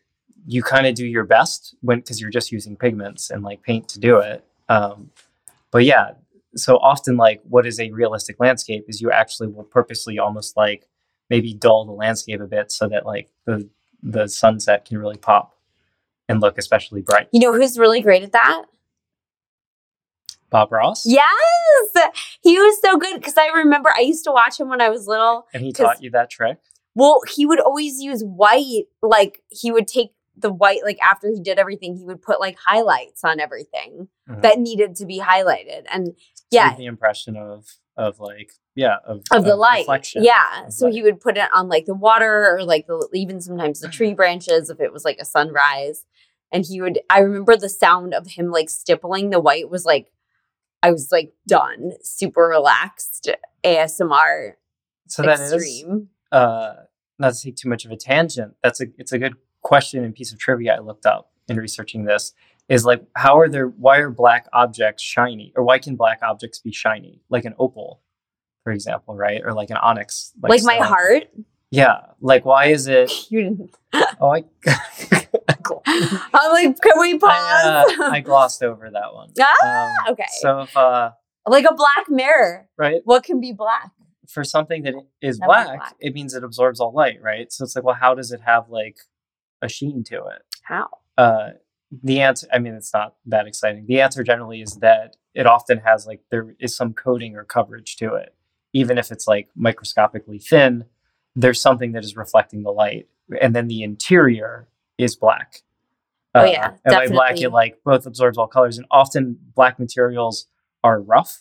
[0.47, 3.89] you kind of do your best when because you're just using pigments and like paint
[3.89, 4.45] to do it.
[4.69, 5.11] Um,
[5.71, 6.13] but yeah,
[6.55, 10.87] so often like what is a realistic landscape is you actually will purposely almost like
[11.29, 13.69] maybe dull the landscape a bit so that like the
[14.03, 15.58] the sunset can really pop
[16.29, 17.29] and look especially bright.
[17.33, 18.63] you know who's really great at that
[20.51, 21.05] Bob Ross.
[21.05, 21.29] Yes,
[22.43, 25.07] he was so good because I remember I used to watch him when I was
[25.07, 25.47] little.
[25.53, 26.57] And he taught you that trick.
[26.95, 28.85] Well, he would always use white.
[29.03, 32.57] Like he would take the white, like after he did everything, he would put like
[32.65, 34.41] highlights on everything Mhm.
[34.41, 35.83] that needed to be highlighted.
[35.91, 36.17] And
[36.51, 37.67] yeah, the impression of
[37.99, 39.81] of like yeah of of the light.
[39.81, 40.25] reflection.
[40.25, 40.65] Yeah.
[40.69, 40.95] of So light.
[40.95, 44.15] he would put it on like the water or like the even sometimes the tree
[44.15, 46.07] branches if it was like a sunrise.
[46.53, 50.11] And he would I remember the sound of him like stippling the white was like
[50.83, 53.29] I was like done, super relaxed
[53.65, 54.53] ASMR
[55.09, 56.09] So that is extreme.
[56.33, 56.75] uh,
[57.19, 58.55] not to take too much of a tangent.
[58.63, 62.05] That's a it's a good question and piece of trivia I looked up in researching
[62.05, 62.33] this.
[62.69, 66.59] Is like how are there why are black objects shiny or why can black objects
[66.59, 68.03] be shiny like an opal,
[68.63, 69.41] for example, right?
[69.45, 71.29] Or like an onyx, Like, my heart.
[71.71, 73.11] Yeah, like why is it?
[74.21, 74.45] Oh, I,
[75.87, 77.31] I'm like, can we pause?
[77.33, 79.31] I, uh, I glossed over that one.
[79.41, 80.25] Ah, Um, okay.
[80.41, 81.11] So if uh,
[81.47, 82.69] like a black mirror.
[82.77, 83.91] right What can be black?
[84.29, 85.95] for something that is black, black.
[86.01, 87.51] it means it absorbs all light, right?
[87.51, 88.99] So it's like, well, how does it have like
[89.63, 90.43] a sheen to it?
[90.65, 90.89] How?
[91.17, 91.51] Uh,
[92.03, 93.87] the answer, I mean, it's not that exciting.
[93.87, 97.97] The answer generally is that it often has like there is some coating or coverage
[97.97, 98.35] to it,
[98.75, 100.85] even if it's like microscopically thin.
[101.35, 103.09] There's something that is reflecting the light,
[103.41, 105.63] and then the interior is black.
[106.35, 110.47] Oh, yeah, and by black, it like both absorbs all colors, and often black materials
[110.85, 111.41] are rough,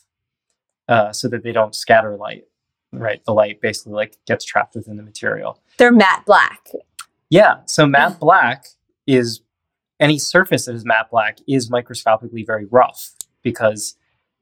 [0.87, 2.45] uh, so that they don't scatter light.
[2.93, 5.61] Right, the light basically like gets trapped within the material.
[5.77, 6.69] They're matte black.
[7.29, 7.57] Yeah.
[7.65, 8.65] So matte black
[9.05, 9.41] is
[9.99, 13.11] any surface that is matte black is microscopically very rough
[13.43, 13.95] because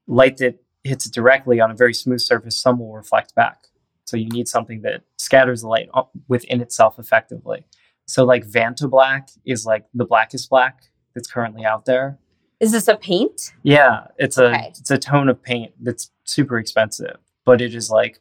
[0.08, 3.68] light that hits it directly on a very smooth surface, some will reflect back.
[4.06, 7.66] So you need something that scatters the light o- within itself effectively.
[8.06, 12.20] So like Vantablack is like the blackest black that's currently out there.
[12.60, 13.54] Is this a paint?
[13.64, 14.68] Yeah, it's a Okay.
[14.80, 18.20] it's a tone of paint that's super expensive, but it is like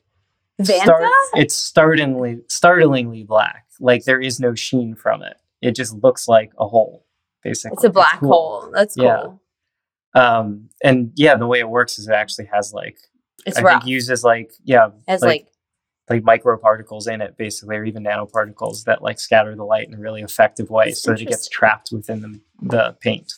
[0.60, 1.08] Vanta?
[1.34, 3.66] It's startlingly startlingly black.
[3.80, 5.36] Like there is no sheen from it.
[5.60, 7.04] It just looks like a hole,
[7.42, 7.74] basically.
[7.74, 8.32] it's a black cool.
[8.32, 8.70] hole.
[8.72, 9.40] That's cool.
[10.14, 10.36] Yeah.
[10.38, 12.98] Um, and yeah, the way it works is it actually has like
[13.46, 13.82] It's I rough.
[13.82, 15.46] think uses like yeah, Has like like,
[16.10, 19.98] like microparticles in it, basically, or even nanoparticles that like scatter the light in a
[19.98, 23.32] really effective way, That's so that it gets trapped within the the paint.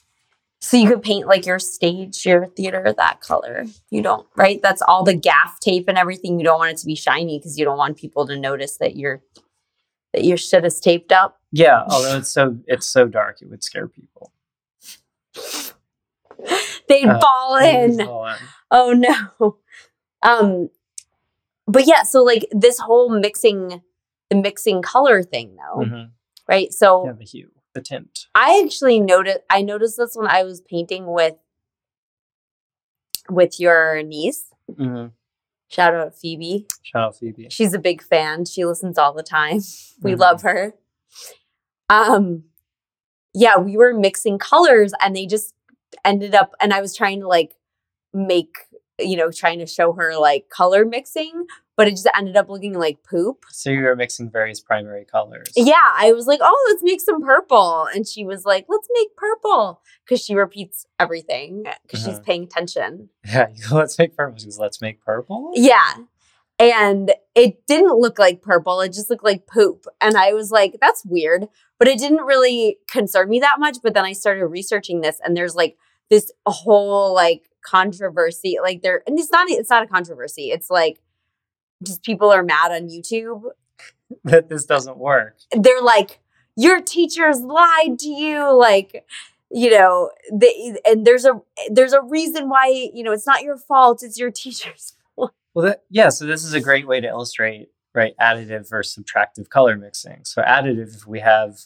[0.61, 3.64] so you could paint like your stage, your theater that color.
[3.90, 4.61] You don't, right?
[4.62, 6.38] That's all the gaff tape and everything.
[6.40, 8.96] You don't want it to be shiny because you don't want people to notice that
[8.96, 9.22] your
[10.12, 11.40] that your shit is taped up.
[11.52, 14.33] Yeah, although it's so it's so dark, it would scare people.
[16.88, 18.00] They'd Uh, fall in.
[18.00, 18.37] All in.
[18.70, 19.57] Oh no.
[20.22, 20.70] Um
[21.66, 23.83] but yeah, so like this whole mixing
[24.31, 26.11] the mixing color thing though, Mhm.
[26.48, 26.72] right?
[26.72, 28.26] So Yeah, the hue, the tint.
[28.35, 31.35] I actually noticed I noticed this when I was painting with
[33.29, 34.52] with your niece.
[34.70, 35.12] Mhm.
[35.68, 36.66] Shout out Phoebe.
[36.83, 37.48] Shout out Phoebe.
[37.50, 38.44] She's a big fan.
[38.44, 39.61] She listens all the time.
[40.02, 40.18] We Mhm.
[40.18, 40.74] love her.
[41.88, 42.44] Um
[43.35, 45.55] yeah, we were mixing colors and they just
[46.05, 47.55] ended up and I was trying to like
[48.14, 48.57] make
[48.98, 52.72] you know, trying to show her like color mixing, but it just ended up looking
[52.78, 53.44] like poop.
[53.50, 55.48] So you were mixing various primary colors.
[55.54, 59.14] Yeah, I was like, "Oh, let's make some purple." And she was like, "Let's make
[59.16, 62.24] purple." Cuz she repeats everything because she's Mhm.
[62.24, 63.11] paying attention.
[63.26, 64.38] Yeah, let's make purple.
[64.38, 65.50] She goes, let's make purple.
[65.54, 65.94] Yeah.
[66.59, 68.80] And it didn't look like purple.
[68.80, 69.85] It just looked like poop.
[70.00, 71.48] And I was like, that's weird.
[71.78, 73.78] But it didn't really concern me that much.
[73.82, 75.76] But then I started researching this and there's like
[76.09, 78.59] this whole like controversy.
[78.62, 80.50] Like there and it's not it's not a controversy.
[80.50, 81.00] It's like
[81.85, 83.42] just people are mad on YouTube.
[84.24, 85.37] that this doesn't work.
[85.52, 86.20] They're like,
[86.57, 88.57] your teachers lied to you.
[88.57, 89.05] Like,
[89.50, 93.57] you know, they, and there's a there's a reason why, you know, it's not your
[93.57, 96.09] fault, it's your teacher's Well, that, yeah.
[96.09, 100.24] So this is a great way to illustrate right additive versus subtractive color mixing.
[100.24, 101.61] So additive, if we have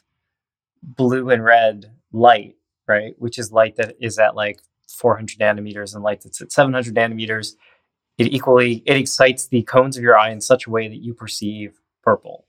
[0.82, 4.60] blue and red light, right, which is light that is at like
[4.94, 7.54] 400 nanometers and light that's at 700 nanometers,
[8.18, 11.14] it equally it excites the cones of your eye in such a way that you
[11.14, 12.46] perceive purple.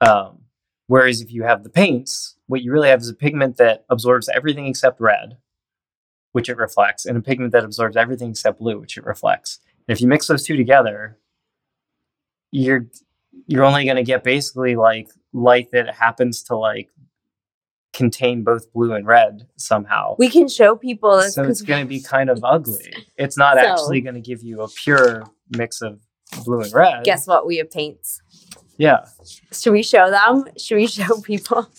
[0.00, 0.42] Um,
[0.86, 4.28] whereas if you have the paints, what you really have is a pigment that absorbs
[4.28, 5.36] everything except red,
[6.32, 9.60] which it reflects, and a pigment that absorbs everything except blue, which it reflects.
[9.86, 11.18] And if you mix those two together,
[12.52, 12.86] you're
[13.46, 16.90] you're only going to get basically like light that happens to like
[17.96, 20.14] contain both blue and red somehow.
[20.18, 22.92] We can show people so it's going to be kind of ugly.
[23.16, 25.24] It's not So- actually going to give you a pure
[25.56, 26.00] mix of
[26.44, 27.04] blue and red.
[27.04, 27.46] guess what?
[27.46, 28.20] We have paints.
[28.76, 29.06] Yeah.
[29.52, 30.44] Should we show them?
[30.58, 31.70] Should we show people?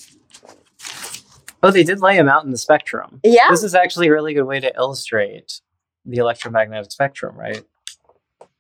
[1.64, 3.20] Oh, they did lay them out in the spectrum.
[3.24, 3.50] Yeah.
[3.50, 5.62] This is actually a really good way to illustrate
[6.06, 7.64] the electromagnetic spectrum, right?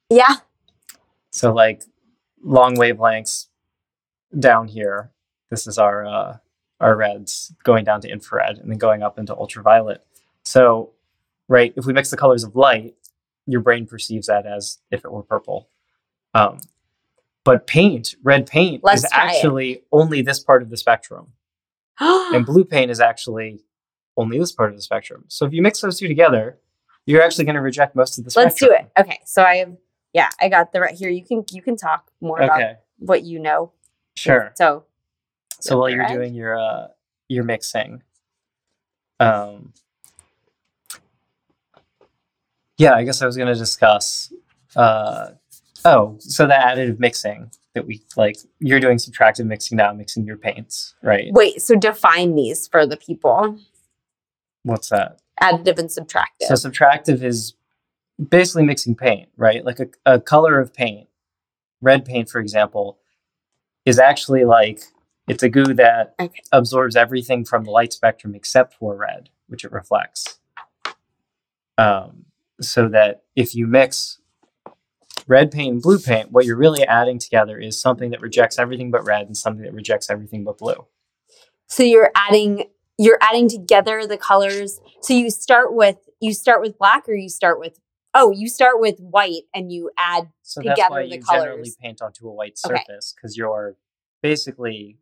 [0.09, 0.35] Yeah.
[1.31, 1.83] So like
[2.43, 3.47] long wavelengths
[4.37, 5.11] down here.
[5.49, 6.37] This is our uh,
[6.79, 10.05] our reds going down to infrared and then going up into ultraviolet.
[10.43, 10.91] So,
[11.47, 12.95] right, if we mix the colors of light,
[13.45, 15.69] your brain perceives that as if it were purple.
[16.33, 16.59] Um,
[17.43, 19.35] but paint, red paint, Let's is try it.
[19.35, 21.27] actually only this part of the spectrum,
[21.99, 23.61] and blue paint is actually
[24.17, 25.25] only this part of the spectrum.
[25.27, 26.57] So if you mix those two together,
[27.05, 28.49] you're actually going to reject most of the spectrum.
[28.49, 29.01] Let's do it.
[29.01, 29.19] Okay.
[29.25, 29.77] So I have
[30.13, 31.09] yeah, I got the right here.
[31.09, 33.71] You can you can talk more about what you know.
[34.15, 34.51] sure.
[34.55, 34.85] So
[35.59, 36.13] So while you're right.
[36.13, 36.87] doing your uh
[37.27, 38.03] your mixing,
[39.19, 39.73] um,
[42.77, 44.31] yeah, I guess I was gonna discuss.
[44.75, 45.31] Uh,
[45.85, 48.37] oh, so the additive mixing that we like.
[48.59, 51.31] You're doing subtractive mixing now, mixing your paints, right?
[51.31, 53.57] wait, so define these for the people.
[54.63, 55.19] What's that?
[55.41, 56.47] Additive and subtractive.
[56.47, 57.53] So subtractive is
[58.29, 59.63] basically mixing paint, right?
[59.63, 61.07] Like a, a color of paint,
[61.81, 62.97] red paint, for example,
[63.85, 64.81] is actually like
[65.27, 66.41] it's a goo that Okay.
[66.51, 70.39] absorbs everything from the light spectrum except for red, which it reflects.
[71.77, 72.25] Um,
[72.59, 74.19] so that if you mix
[75.27, 78.89] red paint and blue paint, what you're really adding together is something that rejects everything
[78.89, 80.87] but red and something that rejects everything but blue.
[81.67, 82.65] so you're adding
[82.99, 84.79] you're adding together the colors.
[85.01, 87.77] So you start with you start with black or you start with
[88.15, 91.57] oh, you start with white and you add So that's Together why the you generally
[91.59, 91.77] colors.
[91.79, 93.75] paint onto a white surface because you're
[94.23, 94.97] basically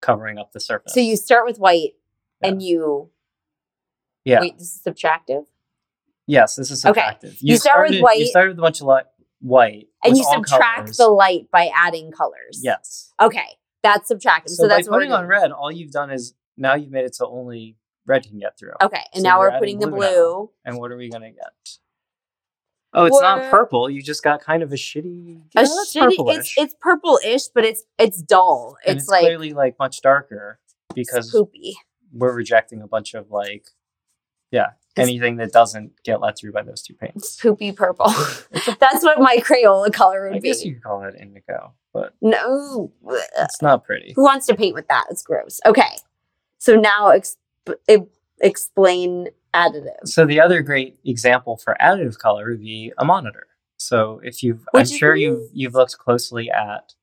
[0.00, 0.92] covering up the surface.
[0.94, 1.92] so you start with white
[2.42, 3.10] and you
[4.24, 4.40] yeah.
[4.40, 5.44] wait, this is subtractive.
[6.26, 7.00] Yes, this is Okay.
[7.00, 7.36] subtractive.
[7.40, 9.06] You start with white- You started with a bunch of light,
[9.40, 10.96] white, And you subtract colors.
[10.98, 12.60] the light by adding colors.
[12.62, 13.12] Yes.
[13.20, 13.56] Okay.
[13.82, 14.48] That's subtractive.
[14.50, 16.90] So, So, by that's what we're putting on red, all you've done is now you've
[16.90, 18.72] made it so only red can get through.
[18.82, 19.02] Okay.
[19.14, 20.50] And So now we're adding putting the blue blue.
[20.64, 20.70] now.
[20.70, 21.78] And what are we gonna get?
[22.94, 23.90] Oh, it's not purple.
[23.90, 25.02] You just got kind of a shitty.
[25.56, 28.76] A yeah, that's shitty, it's it's purple-ish, but it's it's dull.
[28.84, 30.58] It's, it's like clearly like much darker
[30.94, 31.76] because poopy.
[32.12, 33.66] we're rejecting a bunch of like,
[34.50, 37.36] yeah, It's- anything that doesn't get let through by those two paints.
[37.40, 38.06] poopy purple.
[38.80, 40.48] That's what my Crayola color would I be.
[40.48, 42.90] I guess you could call it indigo, but No.
[43.38, 44.14] it's not pretty.
[44.16, 45.04] Who wants to paint with that?
[45.10, 45.60] It's gross.
[45.66, 45.98] Okay.
[46.56, 47.36] So now exp-
[48.40, 50.06] explain additive.
[50.06, 53.46] So the other great example for additive color would be a monitor.
[53.78, 56.94] So if you've, I'm Which sure you've you've looked closely at,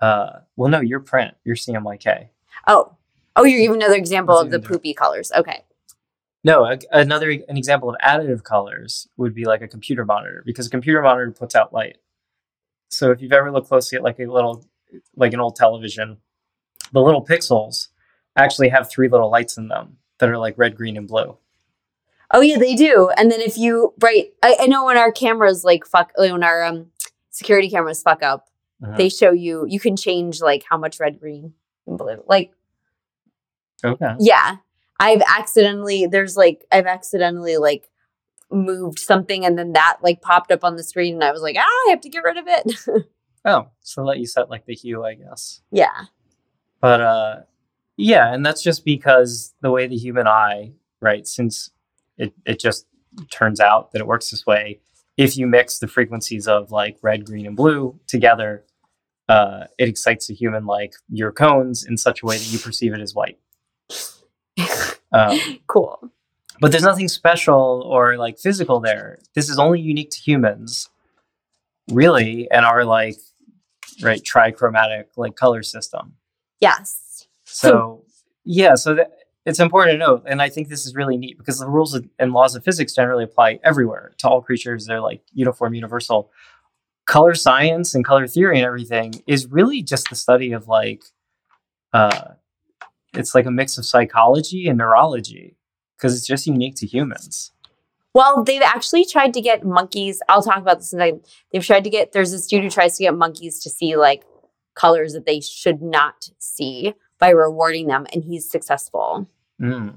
[0.00, 2.28] uh, well, no, your print, your CMYK.
[2.66, 2.96] Oh.
[3.38, 5.30] Oh, you're giving another example of the even poopy colors.
[5.36, 5.62] Okay.
[6.42, 10.66] No, a, another an example of additive colors would be like a computer monitor because
[10.66, 11.98] a computer monitor puts out light.
[12.88, 14.64] So if you've ever looked closely at like a little,
[15.16, 16.18] like an old television,
[16.92, 17.88] the little pixels
[18.36, 21.36] actually have three little lights in them that are like red, green, and blue.
[22.32, 23.10] Oh yeah, they do.
[23.16, 26.62] And then if you right, I, I know when our cameras like fuck when our
[26.64, 26.86] um
[27.30, 28.48] security cameras fuck up,
[28.82, 28.96] Mhm.
[28.96, 31.54] they show you you can change like how much red, green,
[31.86, 32.22] and blue.
[32.26, 32.52] Like
[33.84, 34.14] Okay.
[34.18, 34.56] yeah,
[34.98, 37.88] I've accidentally there's like I've accidentally like
[38.50, 41.56] moved something and then that like popped up on the screen and I was like
[41.58, 43.06] ah I have to get rid of it.
[43.48, 45.60] Oh, so let you set like the hue, I guess.
[45.70, 46.06] yeah.
[46.80, 47.36] But uh
[47.96, 51.70] yeah, and that's just because the way the human eye, right, since
[52.18, 52.86] it, it just
[53.30, 54.80] turns out that it works this way,
[55.16, 58.64] if you mix the frequencies of like red, green, and blue together,
[59.28, 62.92] uh, it excites a human like your cones in such a way that you perceive
[62.92, 63.38] it as white.
[65.12, 66.10] Um, cool.
[66.60, 69.18] but there's nothing special or like physical there.
[69.34, 70.90] This is only unique to humans,
[71.90, 73.16] really, and our like
[74.02, 76.14] right trichromatic like color system.
[76.60, 77.28] Yes.
[77.44, 78.04] So,
[78.44, 79.12] yeah, so that,
[79.46, 82.32] it's important to note, and I think this is really neat because the rules and
[82.32, 84.86] laws of physics generally apply everywhere to all creatures.
[84.86, 86.30] They're like uniform, universal.
[87.06, 91.04] Color science and color theory and everything is really just the study of like,
[91.92, 92.32] uh,
[93.14, 95.56] it's like a mix of psychology and neurology
[95.96, 97.52] because it's just unique to humans.
[98.12, 100.20] Well, they've actually tried to get monkeys.
[100.28, 101.20] I'll talk about this second.
[101.52, 104.24] They've tried to get, there's this dude who tries to get monkeys to see like
[104.74, 109.28] colors that they should not see by rewarding them, and he's successful.
[109.60, 109.94] Mm.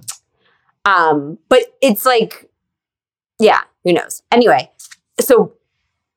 [0.86, 2.50] Um, but it's like,
[3.40, 4.24] yeah, who knows?
[4.32, 4.72] Anyway,
[5.20, 5.54] so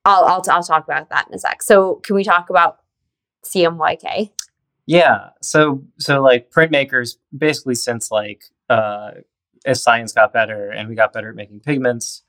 [0.05, 1.63] I'll, I'll, I'll talk about that in a sec.
[1.63, 2.79] So, can we talk about
[3.45, 4.31] CMYK?
[4.87, 5.31] Yeah.
[5.41, 9.13] So so like printmakers basically since like uh
[9.65, 12.25] as science got better and we got better at making pigments,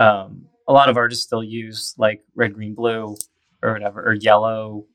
[0.00, 3.16] um, a lot of artists still use like red, green, blue
[3.62, 4.86] or whatever, or yellow,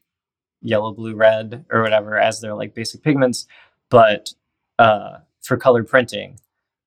[0.62, 3.48] yellow, blue, red, or whatever as their like basic pigments.
[3.90, 4.34] But
[4.78, 6.40] uh for color printing,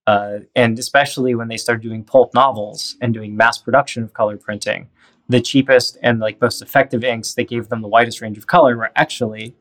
[0.07, 4.37] uh, and especially when they started doing pulp novels and doing mass production of color
[4.37, 4.89] printing,
[5.29, 8.77] the cheapest and like most effective inks that gave them the widest range of color
[8.77, 9.55] were actually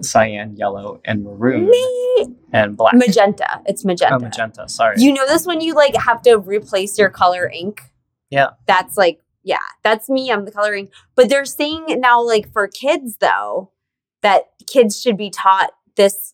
[0.00, 2.94] cyan, yellow, and maroon Me- and black.
[2.94, 3.60] magenta.
[3.66, 4.14] It's magenta.
[4.16, 4.68] Oh, magenta.
[4.68, 4.96] Sorry.
[4.98, 7.82] You know this when you like have to replace your color ink?
[8.30, 8.50] Yeah.
[8.66, 10.30] That's like, yeah, that's me.
[10.32, 10.90] I'm the color ink.
[11.14, 13.70] But they're saying now, like for kids though,
[14.22, 16.31] that kids should be taught this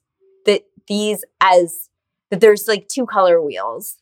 [0.88, 1.88] these as
[2.31, 3.96] that there's like two color wheels.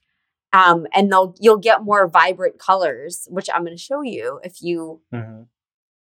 [0.52, 5.00] Um, and they'll you'll get more vibrant colors, which I'm gonna show you if you
[5.12, 5.46] Mhm.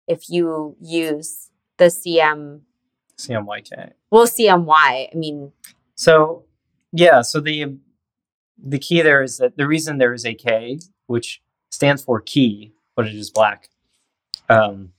[0.07, 2.61] if you use the CM
[3.17, 3.93] CMYK.
[4.09, 5.09] well CMY.
[5.13, 5.53] I mean,
[5.95, 6.43] So
[6.91, 7.77] yeah, so the
[8.57, 11.41] the key there is that the reason there is a K, which
[11.71, 13.69] stands for key, but it is black,
[14.49, 14.91] um,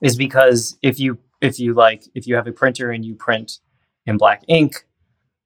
[0.00, 3.60] is because if you if you like if you have a printer and you print
[4.06, 4.86] in black ink,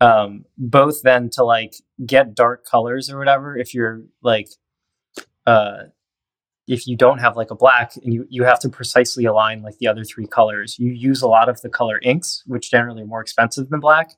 [0.00, 4.48] um, both then to like get dark colors or whatever, if you're like
[5.46, 5.84] uh
[6.66, 9.76] if you don't have like a black and you, you have to precisely align like
[9.78, 13.06] the other three colors, you use a lot of the color inks, which generally are
[13.06, 14.12] more expensive than black.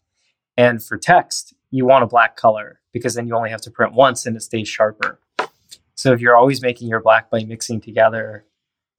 [0.57, 3.95] And for text, you want a black color because then you only have to print
[3.95, 5.21] once and it stays sharper.
[5.97, 8.45] So if you're always making your black by mixing together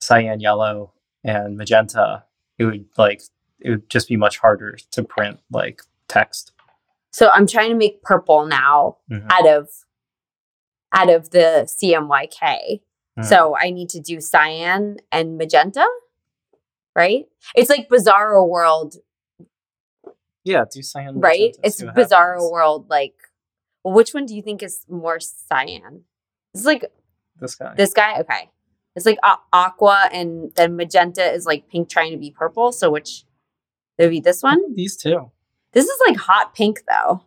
[0.00, 0.92] cyan, yellow,
[1.24, 2.24] and magenta,
[2.58, 3.22] it would like
[3.60, 6.52] it would just be much harder to print like text.
[7.18, 9.26] So I'm trying to make purple now Mhm.
[9.30, 9.62] out of
[10.92, 12.80] out of the CMYK.
[13.18, 13.24] Mhm.
[13.24, 15.86] So I need to do cyan and magenta,
[16.96, 17.24] right?
[17.54, 18.96] It's like Bizarro World,
[20.44, 21.20] Yeah, do cyan.
[21.20, 21.54] right?
[21.56, 22.50] magenta, It's Bizarro happens.
[22.52, 22.88] World.
[22.88, 23.14] Like,
[23.84, 26.04] well, which one do you think is more cyan?
[26.54, 26.84] It's like
[27.40, 27.74] This guy.
[27.76, 28.20] this guy.
[28.20, 28.50] Okay,
[28.96, 32.72] it's like a- aqua, and then magenta is like pink trying to be purple.
[32.72, 33.24] So which
[33.98, 34.74] it would be this one?
[34.74, 35.30] These two.
[35.72, 37.22] This is like hot pink though.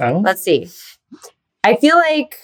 [0.00, 0.68] Oh, Let's see.
[1.62, 2.36] I feel like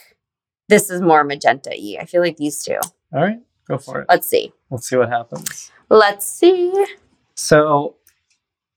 [0.68, 1.96] this is more magenta y.
[2.00, 2.78] I feel like these two.
[3.12, 3.40] all right.
[3.66, 4.06] Go for it.
[4.08, 4.52] Let's see.
[4.70, 5.70] Let's see what happens.
[5.88, 6.72] Let's see.
[7.34, 7.96] So,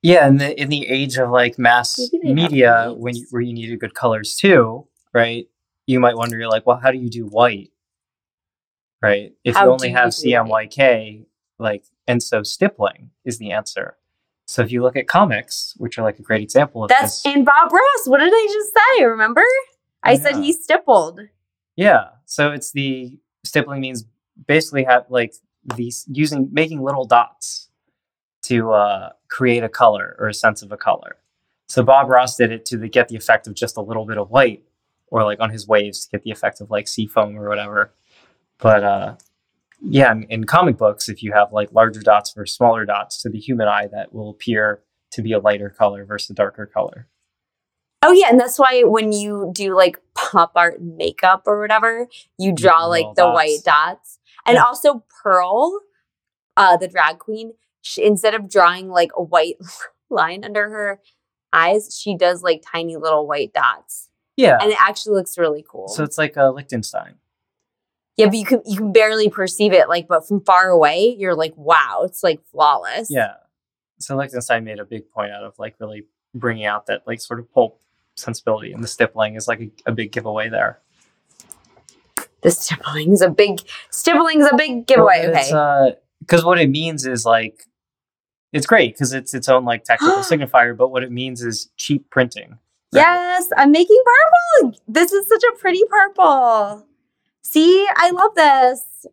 [0.02, 3.26] yeah, in the in the age of like mass Maybe they have media, when you,
[3.32, 5.48] where you needed good colors too, right?
[5.88, 7.72] You might wonder, you're like, well, how do you do white,
[9.02, 9.34] right?
[9.44, 11.26] If How you only have CMYK,
[11.60, 13.98] like, and so stippling is the answer.
[14.46, 17.34] So if you look at comics, which are like a great example of That's this,
[17.34, 18.08] and Bob Ross.
[18.08, 19.04] What did I just say?
[19.06, 19.44] Remember?
[20.04, 20.42] I said Yeah.
[20.42, 21.20] he stippled.
[21.76, 22.10] yeah.
[22.26, 24.06] So it's the stippling means
[24.48, 25.34] basically have like
[25.76, 27.70] these using making little dots
[28.44, 31.18] to uh, create a color or a sense of a color.
[31.68, 34.18] So Bob Ross did it to the, get the effect of just a little bit
[34.18, 34.64] of white,
[35.08, 37.94] or like on his waves to get the effect of like sea foam or whatever.
[38.58, 39.16] But uh,
[39.84, 43.30] yeah, in, in comic books, if you have like larger dots versus smaller dots, to
[43.30, 47.08] the human eye, that will appear to be a lighter color versus a darker color.
[48.06, 52.54] Oh yeah, and that's why when you do like pop art makeup or whatever, you
[52.54, 53.36] draw like the dots.
[53.36, 54.20] white dots.
[54.46, 54.64] And Yeah.
[54.66, 55.80] also Pearl,
[56.58, 59.56] uh, the drag queen, she, instead of drawing like a white
[60.10, 61.02] line under her
[61.54, 64.58] eyes, she does like tiny little white dots, Yeah.
[64.62, 65.88] and it actually looks really cool.
[65.88, 67.16] So it's like a Lichtenstein.
[68.18, 71.36] Yeah, but you can you can barely perceive it, like, but from far away, you're
[71.36, 73.08] like, wow, it's like flawless.
[73.10, 73.34] Yeah.
[74.00, 77.40] So Lichtenstein made a big point out of like really bringing out that like sort
[77.40, 77.82] of pulp
[78.16, 80.80] sensibility, and the stippling is like a, a big giveaway there.
[82.42, 85.22] the stippling's a big stippling's a big giveaway.
[85.22, 87.66] Well, okay, It's, uh, because what it means is like,
[88.52, 92.10] it's great because it's its own like technical signifier, but what it means is cheap
[92.12, 92.52] printing.
[92.52, 93.02] right?
[93.02, 94.80] Yes, I'm making purple.
[94.88, 96.86] This is such a pretty purple.
[97.44, 99.06] See, I love this.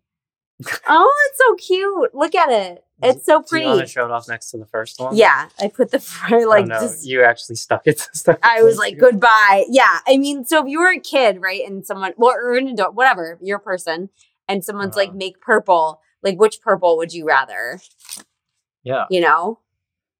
[0.86, 2.14] Oh, it's so cute.
[2.14, 2.84] Look at it.
[3.02, 3.92] It's so Do you want to pretty.
[3.92, 5.16] show it off next to the first one?
[5.16, 5.96] Yeah, I put the
[6.46, 7.06] like oh, no, just.
[7.06, 7.98] you actually stuck it.
[8.12, 9.00] stuck it I was like, shoe.
[9.00, 9.64] goodbye.
[9.70, 12.68] Yeah, I mean, so if you were a kid, right, and someone, well, or an
[12.68, 14.10] adult, whatever, you're a person,
[14.48, 15.16] and someone's like, Uh-huh.
[15.18, 16.02] make purple.
[16.22, 17.80] Like, which purple would you rather?
[18.82, 19.06] Yeah.
[19.08, 19.60] You know?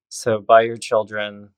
[0.09, 1.49] So buy your children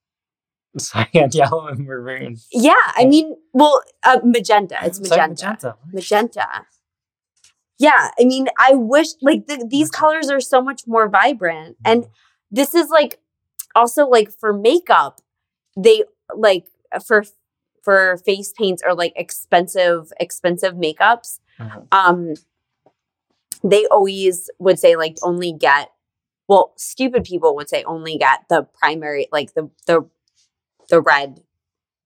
[0.78, 2.38] cyan, yellow, and maroon.
[2.52, 4.78] Yeah, I mean, well, uh, magenta.
[4.84, 5.46] It's Sorry, magenta.
[5.46, 5.78] magenta.
[5.92, 6.66] magenta.
[7.80, 9.98] Yeah, I mean, I wish like the, these Magenta.
[9.98, 12.06] colors are so much more vibrant, and
[12.52, 13.20] this is like
[13.76, 15.22] also like for makeup,
[15.76, 16.04] they
[16.36, 16.68] like
[17.06, 17.26] for
[17.82, 21.40] for face paints or like expensive expensive makeups.
[21.60, 21.88] Mhm.
[21.92, 22.34] Um,
[23.64, 25.90] they always would say like only get
[26.48, 30.08] well, stupid people would say only get the primary like the the
[30.90, 31.42] the red,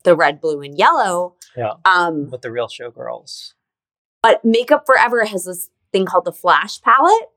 [0.03, 1.35] the red, blue, and yellow.
[1.55, 1.73] Yeah.
[1.85, 3.53] Um, But the real showgirls.
[4.21, 7.29] but Makeup Forever has this thing called the Flash palette,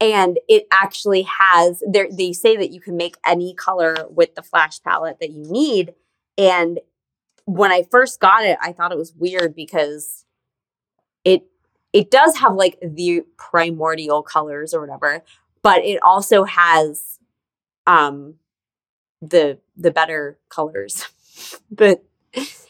[0.00, 1.82] and it actually has.
[1.86, 5.94] They say that you can make any color with the Flash palette that you need,
[6.36, 6.80] and
[7.44, 10.24] when I first got it, I thought it was weird because
[11.24, 11.44] it
[11.92, 15.24] it does have like the primordial colors or whatever,
[15.62, 17.18] but it also has
[17.86, 18.34] um
[19.22, 21.06] the the better colors.
[21.70, 22.04] but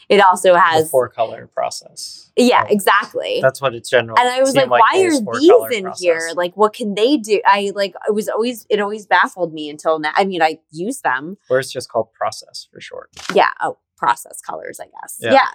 [0.09, 2.31] it also The has four color process.
[2.35, 3.39] yeah, Oh, exactly.
[3.41, 4.19] That's what it's generally.
[4.19, 6.01] and I was seemed like, why are these in process.
[6.01, 6.29] here?
[6.33, 7.41] Like, what can they do?
[7.45, 10.11] I like, it was always, it always baffled me until now.
[10.15, 11.37] I mean, I use them.
[11.49, 13.09] or it's just called process for short.
[13.35, 13.49] Yeah.
[13.61, 15.17] Oh, process colors, I guess.
[15.19, 15.33] Yeah.
[15.33, 15.49] Yeah.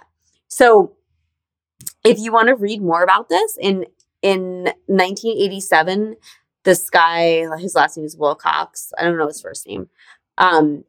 [0.47, 0.93] So
[2.05, 3.85] if you want to read more about this, in
[4.21, 6.15] in 1987,
[6.63, 8.91] this guy, his last name is Wilcox.
[8.97, 9.89] I don't know his first name.
[10.37, 10.83] Um,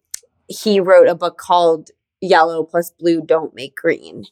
[0.48, 1.90] he wrote a book called
[2.20, 4.26] Yellow plus Blue Don't Make Green.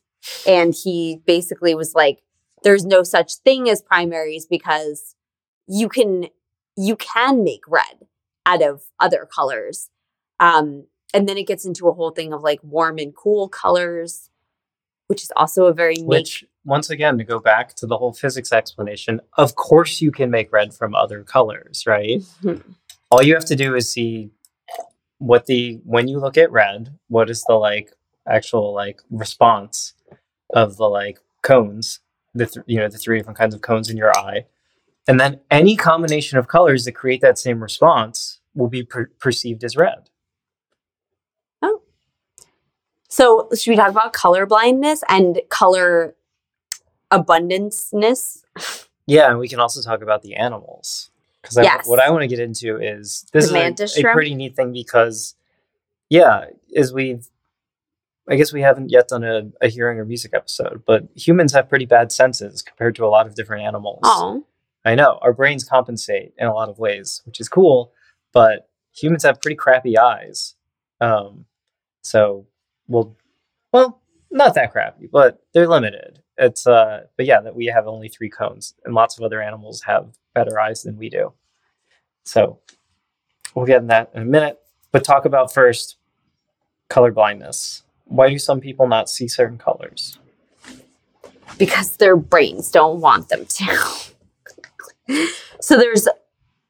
[0.46, 2.22] And he basically was like,
[2.62, 5.14] there's no such thing as primaries because
[5.66, 6.26] you can
[6.76, 8.06] you can make red
[8.46, 9.90] out of other colors.
[10.40, 14.30] Um, and then it gets into a whole thing of like warm and cool colors,
[15.06, 18.12] which is also a very make Which, once again, to go back to the whole
[18.12, 22.22] physics explanation, of course you can make red from other colors, right?
[23.10, 24.30] All you have to do is see
[25.25, 27.93] what the when you look at red, what is the like
[28.29, 29.95] actual like response
[30.53, 32.01] of the like cones,
[32.35, 34.45] the th- you know the three different kinds of cones in your eye,
[35.09, 39.64] and then any combination of colors that create that same response will be per- perceived
[39.64, 40.11] as red.
[41.62, 41.81] Oh,
[43.09, 46.14] so, should we talk about color blindness and color
[47.11, 48.43] abundanceness?
[49.07, 51.11] Yeah, and we can also talk about the animals
[51.45, 51.86] because Yes.
[51.86, 53.57] what I want to get into is this is a,
[53.99, 55.34] a pretty neat thing because,
[56.09, 57.28] yeah, is we've,
[58.28, 61.68] I guess we haven't yet done a, a hearing or music episode, but humans have
[61.68, 64.01] pretty bad senses compared to a lot of different animals.
[64.05, 64.45] Oh,
[64.84, 67.92] I know our brains compensate in a lot of ways, which is cool,
[68.32, 70.55] but humans have pretty crappy eyes.
[71.01, 71.45] Um,
[72.03, 72.47] so
[72.88, 73.16] we'll,
[73.72, 76.20] well, not that crappy, but they're limited.
[76.37, 79.82] It's uh, but yeah, that we have only three cones, and lots of other animals
[79.82, 81.32] have better eyes than we do.
[82.24, 82.59] So
[83.55, 84.59] we'll get in that in a minute.
[84.91, 85.97] But talk about first
[86.89, 87.82] color blindness.
[88.05, 90.18] Why do some people not see certain colors?
[91.59, 94.09] because their brains don't want them to.
[95.61, 96.09] so there's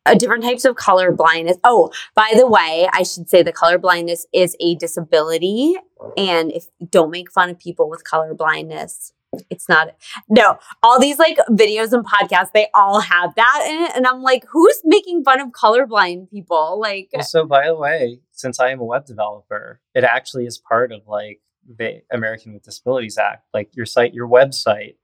[0.07, 1.57] a different types of color blindness.
[1.65, 5.77] Oh, by the way, I should say the color blindness is a disability,
[6.17, 9.13] and if don't make fun of people with color blindness.
[9.51, 9.97] It's not
[10.29, 10.59] no.
[10.83, 14.45] All these like videos and podcasts, they all have that in it, and I'm like,
[14.51, 16.81] who's making fun of colorblind people?
[16.81, 20.59] Like, Well, so by the way, since I am a web developer, it actually is
[20.59, 23.47] part of like the American with Disabilities Act.
[23.53, 24.97] Like your site, your website,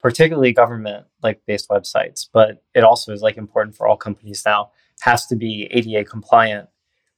[0.00, 4.70] particularly government like based websites, but it also is like important for all companies now,
[5.00, 6.68] has to be ADA compliant,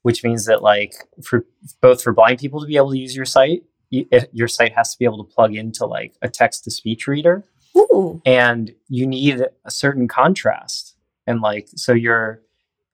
[0.02, 1.46] which means that like for
[1.80, 4.92] both for blind people to be able to use your site, you, your site has
[4.92, 7.44] to be able to plug into like a text to speech reader
[7.76, 12.42] ooh, and you need a certain contrast and like so you're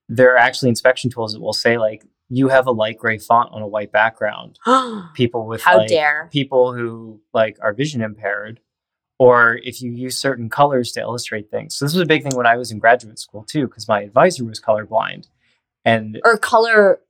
[0.09, 3.51] there are actually inspection tools that will say like you have a light gray font
[3.53, 4.59] on a white background
[5.15, 6.29] people with how like, dare?
[6.33, 8.61] people who like are vision impaired
[9.19, 12.35] or if you use certain colors to illustrate things so this was a big thing
[12.37, 15.27] when i was in graduate school too because my advisor was colorblind
[15.85, 17.01] and Or color?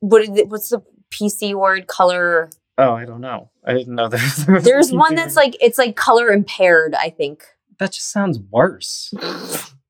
[0.00, 0.28] What?
[0.48, 1.86] What's the PC word?
[1.86, 2.50] Color?
[2.80, 5.56] Oh i don't know i didn't know there, there was a There's one that's like
[5.60, 6.94] it's like color impaired.
[6.94, 7.44] I think.
[7.78, 9.12] that just sounds worse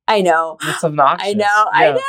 [0.09, 0.59] I know.
[0.63, 1.67] it's obnoxious I know.
[1.73, 2.01] I know.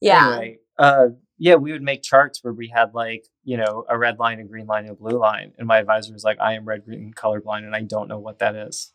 [0.00, 0.28] Yeah.
[0.28, 1.06] Anyway, uh,
[1.38, 4.44] yeah, we would make charts where we had like, you know, a red line, a
[4.44, 5.52] green line, and a blue line.
[5.58, 8.40] And my advisor was like, I am red, green, colorblind, and I don't know what
[8.40, 8.92] that is.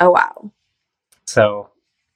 [0.00, 0.52] Oh wow.
[1.26, 1.70] So,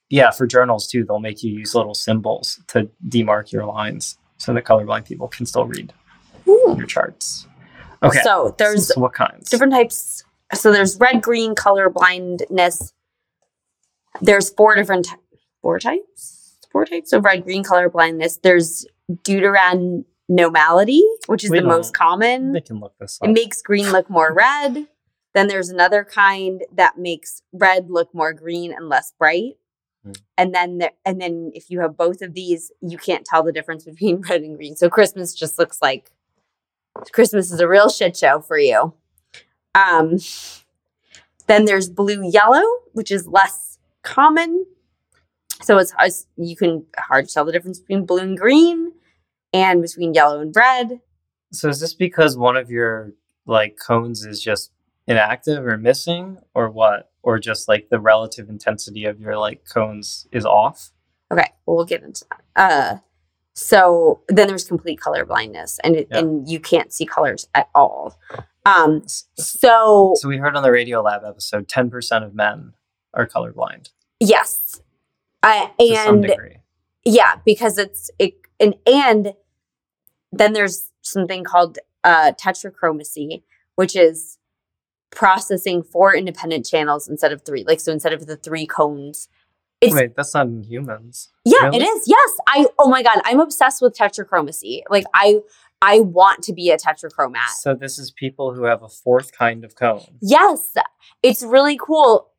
[0.09, 4.53] yeah, for journals too, they'll make you use little symbols to demark your lines so
[4.53, 5.93] that colorblind people can still read
[6.75, 7.47] your charts.
[8.03, 8.19] Okay.
[8.23, 9.49] So there's so what kinds?
[9.49, 10.23] different types.
[10.53, 12.93] So there's red, green, color blindness.
[14.21, 15.07] There's four different
[15.61, 16.57] four types.
[16.71, 18.37] Four types of red, green, color blindness.
[18.37, 22.51] There's deuteranomaly, which is We the most common.
[22.51, 24.87] They can look this It makes green look more red.
[25.33, 29.57] Then there's another kind that makes red look more green and less bright.
[30.03, 30.11] Hmm.
[30.37, 33.51] And then there, and then if you have both of these, you can't tell the
[33.51, 34.75] difference between red and green.
[34.75, 36.11] So Christmas just looks like
[37.11, 38.93] Christmas is a real shit show for you.
[39.75, 40.17] Um
[41.47, 44.65] then there's blue yellow, which is less common.
[45.61, 48.91] So it's, it's you can hard to tell the difference between blue and green
[49.53, 51.01] and between yellow and red.
[51.51, 53.13] so is this because one of your
[53.45, 54.71] like cones is just
[55.07, 57.11] inactive or missing or what?
[57.23, 60.91] Or just like the relative intensity of your like cones is off?
[61.31, 62.43] Okay, well, we'll get into that.
[62.55, 62.97] Uh,
[63.59, 68.15] So then there's complete color blindness, and it, and you can't see colors at all.
[68.67, 72.73] Um, so So we heard on the Radiolab episode, ten percent of men
[73.15, 73.89] are colorblind
[74.19, 74.79] yes,
[75.41, 76.57] I, to some and degree.
[77.03, 79.33] yeah, because it's it and and
[80.31, 83.41] then there's something called uh, tetrachromacy,
[83.73, 84.37] which is
[85.09, 87.63] processing four independent channels instead of three.
[87.63, 89.29] Like so, instead of the three cones,
[89.81, 91.29] it's Wait, that's not in humans.
[91.45, 91.77] Yeah, Really?
[91.77, 92.03] it is.
[92.07, 92.37] Yes.
[92.47, 94.81] I oh my god, I'm obsessed with tetrachromacy.
[94.89, 95.39] Like I
[95.81, 97.49] I want to be a tetrachromat.
[97.59, 100.01] So this is people who have a fourth kind of cone.
[100.21, 100.73] Yes.
[101.21, 102.31] It's really cool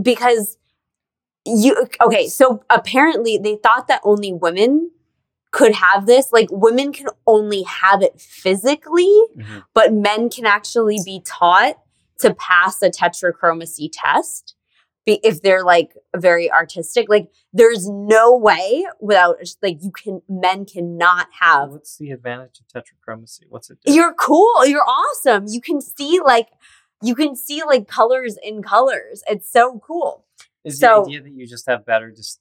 [0.00, 0.56] because
[1.44, 4.90] you okay, so apparently they thought that only women
[5.50, 6.30] could have this.
[6.30, 9.64] Like women can only have it physically, Mhm.
[9.74, 11.78] but men can actually be taught
[12.18, 14.54] to pass a tetrachromacy test
[15.08, 20.64] be- if they're like very artistic like there's no way without like you can men
[20.66, 23.44] cannot have What's the advantage of tetrachromacy?
[23.48, 23.92] What's it do?
[23.92, 26.48] you're cool you're awesome you can see like
[27.02, 30.26] you can see like colors in colors it's so cool
[30.64, 32.40] is so- the idea that you just have better just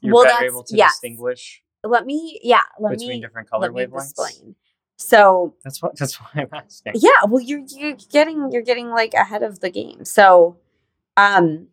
[0.00, 0.92] you're Well, better able to yes.
[0.92, 4.10] distinguish let me yeah let between me different color wavelengths?
[4.10, 4.54] explain
[4.98, 6.92] so That's what that's why I'm asking.
[6.96, 10.58] yeah well you're you're getting you're getting like ahead of the game so
[11.16, 11.68] um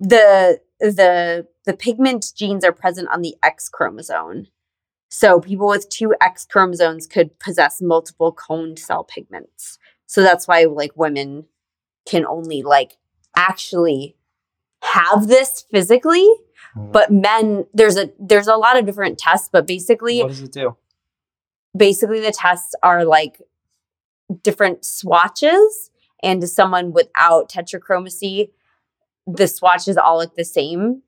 [0.00, 4.46] the the the pigment genes are present on the x chromosome
[5.08, 10.64] so people with two x chromosomes could possess multiple coned cell pigments so that's why
[10.64, 11.46] like women
[12.06, 12.98] can only like
[13.36, 14.16] actually
[14.82, 16.28] have this physically
[16.76, 16.92] Mhm.
[16.92, 20.52] but men there's a there's a lot of different tests but basically What does it
[20.52, 20.76] do?
[21.76, 23.40] basically the tests are like
[24.42, 25.90] different swatches
[26.22, 28.50] and to someone without tetrachromacy
[29.26, 31.02] the swatches all look the same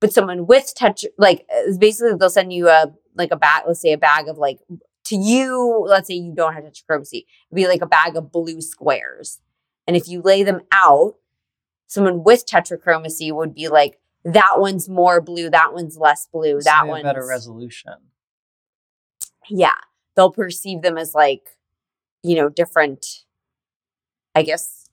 [0.00, 1.46] but someone with tetra like
[1.78, 4.58] basically they'll send you a like a bag let's say a bag of like
[5.04, 8.60] to you let's say you don't have tetrachromacy it'd be like a bag of blue
[8.60, 9.38] squares
[9.86, 11.14] and if you lay them out
[11.86, 16.64] someone with tetrachromacy would be like that one's more blue that one's less blue So
[16.70, 17.92] that one's better resolution.
[19.48, 19.74] yeah
[20.16, 21.56] they'll perceive them as like
[22.22, 23.24] you know different
[24.34, 24.83] i guess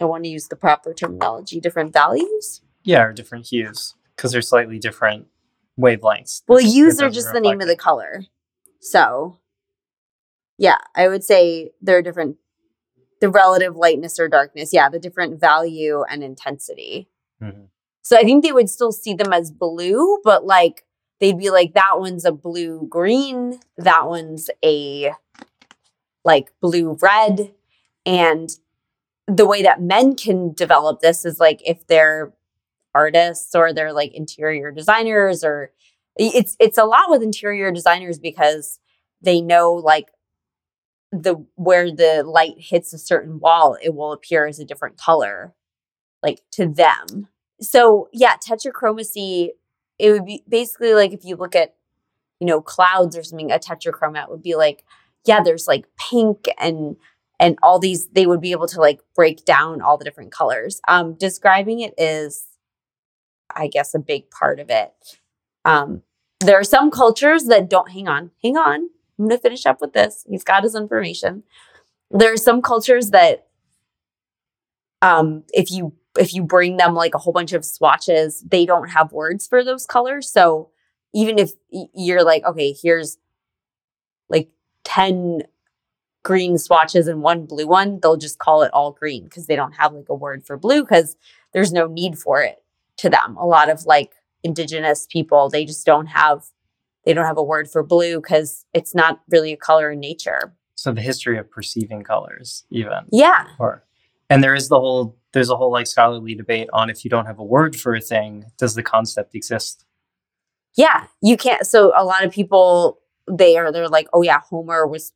[0.00, 4.42] i want to use the proper terminology different values Yeah, or different hues because they're
[4.42, 5.26] slightly different
[5.78, 6.42] wavelengths.
[6.48, 8.24] well It- it hues are just the name of the color
[8.80, 9.38] so
[10.58, 12.36] yeah i would say they're different
[13.20, 17.08] the relative lightness or darkness yeah the different value and intensity
[17.40, 17.44] it.
[17.44, 17.68] Mhm.
[18.02, 20.84] So I think they would still see them as blue, but like
[21.18, 25.12] they'd be like, that one's a blue green, that one's a
[26.24, 27.52] like blue red.
[28.04, 28.48] And
[29.26, 32.32] the way that men can develop this is like if they're
[32.94, 35.70] artists or they're like interior designers or
[36.16, 38.78] it's it's a lot with interior designers because
[39.20, 40.08] they know like
[41.12, 45.54] the where the light hits a certain wall it will appear as a different color
[46.22, 47.28] like to them.
[47.60, 49.50] So yeah tetrachromacy
[49.98, 51.74] it would be basically like if you look at
[52.40, 54.84] you know clouds or something a tetrachromat would be like
[55.26, 56.96] yeah there's like pink and
[57.38, 60.80] and all these they would be able to like break down all the different colors.
[60.88, 62.46] Um describing it is
[63.54, 64.92] i guess a big part of it.
[65.64, 66.02] Um
[66.40, 68.30] there are some cultures that don't hang on.
[68.42, 68.88] Hang on.
[69.18, 70.24] I'm gonna finish up with this.
[70.28, 71.42] He's got his information.
[72.10, 73.46] There are some cultures that
[75.02, 78.88] um if you if you bring them like a whole bunch of swatches they don't
[78.88, 80.30] have words for those colors.
[80.30, 80.70] So
[81.14, 83.18] even if you're like okay here's
[84.28, 84.50] like
[84.84, 85.42] 10
[86.26, 89.76] green swatches and one blue one they'll just call it all green because they don't
[89.76, 91.16] have like a word for blue because
[91.52, 92.64] there's no need for it
[92.96, 96.46] to them a lot of like indigenous people they just don't have
[97.04, 100.52] they don't have a word for blue because it's not really a color in nature
[100.74, 103.84] So the history of perceiving colors, even, yeah or
[104.28, 107.26] and there is the whole there's a whole like scholarly debate on if you don't
[107.26, 109.84] have a word for a thing, does the concept exist?
[110.74, 111.66] Yeah, you can't.
[111.66, 112.98] So a lot of people
[113.30, 115.12] they are they're like, oh yeah, Homer was,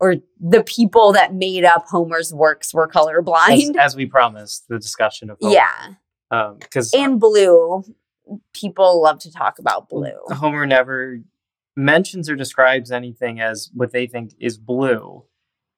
[0.00, 3.76] or the people that made up Homer's works were As, colorblind.
[3.76, 5.54] as we promised, the discussion of Homer.
[5.54, 7.84] yeah, because and blue.
[8.54, 10.16] People love to talk about blue.
[10.30, 11.20] Homer never
[11.76, 15.24] mentions or describes anything as what they think is blue.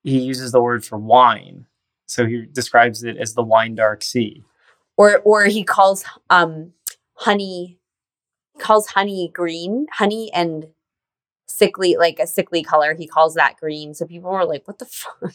[0.04, 1.66] He uses the word for wine.
[2.06, 4.44] So he describes it as the wine dark sea.
[4.96, 6.72] Or or he calls um
[7.14, 7.80] honey
[8.58, 10.68] calls honey green, honey and
[11.56, 12.94] sickly like a sickly color.
[12.94, 13.94] He calls that green.
[13.94, 15.34] So people were like, what the fuck?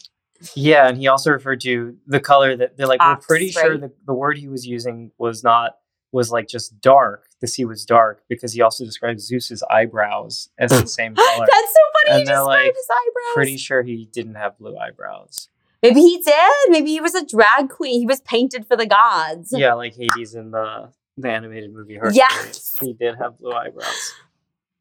[0.54, 3.80] Yeah, and he also referred to the color that they're like, we're pretty sure right?
[3.80, 5.76] that the word he was using was not
[6.10, 7.26] was like just dark.
[7.40, 11.46] The sea was dark because he also described Zeus's eyebrows as the same color.
[11.48, 12.20] That's so funny.
[12.20, 13.34] And they're, described like, his eyebrows.
[13.34, 15.48] Pretty sure he didn't have blue eyebrows.
[15.82, 16.70] Maybe he did.
[16.70, 18.00] Maybe he was a drag queen.
[18.00, 19.52] He was painted for the gods.
[19.56, 22.16] Yeah, like Hades in the the animated movie Hercules.
[22.16, 22.78] Yes.
[22.80, 24.14] He did have blue eyebrows.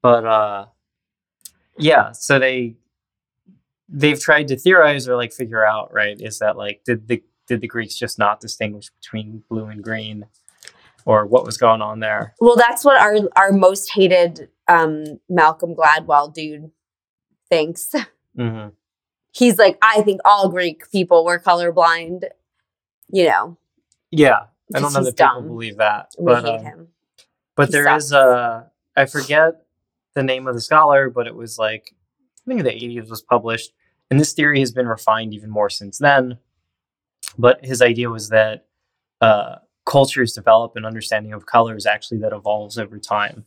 [0.02, 0.66] But uh
[1.82, 2.76] yeah, so they
[3.90, 7.62] they've tried to theorize or like figure out, right, is that like did the did
[7.62, 10.26] the Greeks just not distinguish between blue and green?
[11.06, 12.36] Or what was going on there?
[12.40, 16.72] Well, that's what our our most hated um, Malcolm Gladwell dude
[17.50, 17.94] thinks.
[18.36, 18.68] hmm
[19.34, 22.26] He's like, I think all Greek people were colorblind.
[23.14, 23.58] You know,
[24.12, 24.42] Yeah.
[24.76, 25.48] I don't know that people dumb.
[25.48, 26.12] believe that.
[26.20, 26.88] We But hate um, him.
[27.56, 28.06] But He there sucks.
[28.06, 29.66] is a, I forget
[30.14, 33.22] the name of the scholar, but it was like, I think in the 80s was
[33.22, 33.74] published.
[34.10, 36.38] And this theory has been refined even more since then.
[37.38, 38.66] But his idea was that
[39.22, 43.46] uh, cultures develop an understanding of colors actually that evolves over time.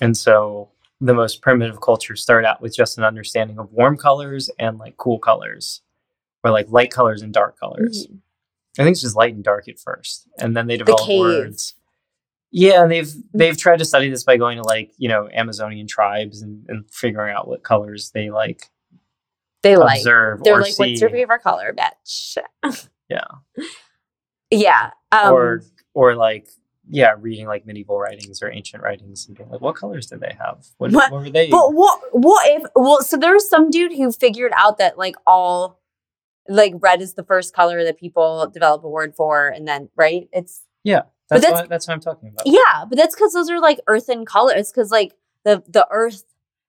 [0.00, 0.70] And so
[1.00, 4.96] the most primitive cultures start out with just an understanding of warm colors and like
[4.98, 5.80] cool colors,
[6.44, 8.06] or like light colors and dark colors.
[8.06, 8.18] Mhm.
[8.78, 11.20] I think it's just light and dark at first, and then they develop cave.
[11.20, 11.74] words.
[12.52, 15.86] Yeah, and they've they've tried to study this by going to like you know Amazonian
[15.86, 18.70] tribes and, and figuring out what colors they like
[19.62, 19.98] They like.
[20.00, 22.36] observe They're like, see, "What's your favorite color, bitch?"
[23.08, 23.24] Yeah.
[24.50, 24.90] Yeah.
[25.12, 25.62] Um, or
[25.94, 26.48] or like
[26.92, 30.34] yeah, reading like medieval writings or ancient writings and being like, what colors did they
[30.40, 30.66] have?
[30.78, 31.48] What, What- what were they?
[31.50, 35.16] But what what if well so there was some dude who figured out that like
[35.26, 35.80] all
[36.48, 40.28] like red is the first color that people develop a word for and then right?
[40.32, 40.64] It's
[41.30, 42.46] that's that's- what, that's what I'm talking about.
[42.46, 44.70] yeah, but that's because those are like earthen colors.
[44.70, 45.14] Because like
[45.44, 46.24] the the earth,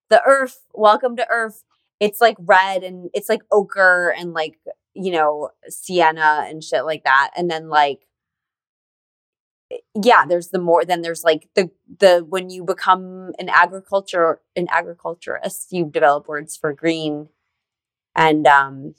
[0.10, 1.64] the earth, welcome to earth.
[2.00, 4.60] It's like red and it's like ochre and like
[4.94, 7.32] you know sienna and shit like that.
[7.36, 8.08] And then like
[10.02, 10.84] yeah, there's the more.
[10.86, 16.58] Then there's like the the when you become an agriculture an agriculturist, you develop words
[16.58, 17.30] for green,
[18.16, 18.96] and um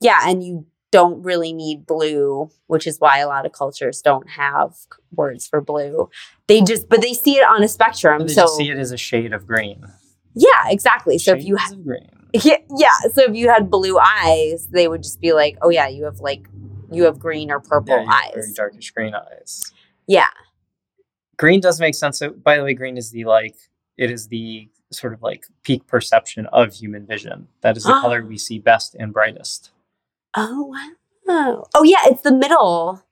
[0.00, 4.28] yeah, and you don't really need blue, which is why a lot of cultures don't
[4.30, 4.74] have
[5.14, 6.10] words for blue.
[6.48, 8.26] They just, but they see it on a spectrum.
[8.26, 9.84] They so just see it as a shade of green.
[10.34, 11.18] yeah, exactly.
[11.18, 12.10] So if you, Shades ha- green.
[12.32, 15.86] yeah, yeah, so if you had blue eyes, they would just be like, oh yeah,
[15.88, 16.48] you have like,
[16.90, 18.52] you have green or purple Yeah, you have very eyes.
[18.54, 19.62] darkish green eyes.
[20.08, 20.26] Yeah,
[21.36, 22.18] green does make sense.
[22.18, 23.56] So, by the way, green is the like
[23.96, 27.46] it is the sort of like peak perception of human vision.
[27.60, 29.70] That is the color we see best and brightest.
[30.34, 30.72] Oh
[31.26, 31.64] wow.
[31.74, 33.02] Oh yeah, it's the middle.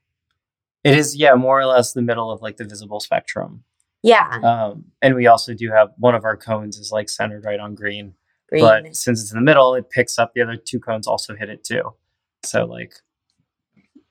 [0.83, 3.63] It is, yeah, more or less the middle of like the visible spectrum.
[4.01, 7.59] Yeah, Um, and we also do have one of our cones is like centered right
[7.59, 8.13] on green,
[8.47, 8.61] green.
[8.61, 11.49] but since it's in the middle, it picks up the other two cones also hit
[11.49, 11.95] it too.
[12.43, 12.93] So like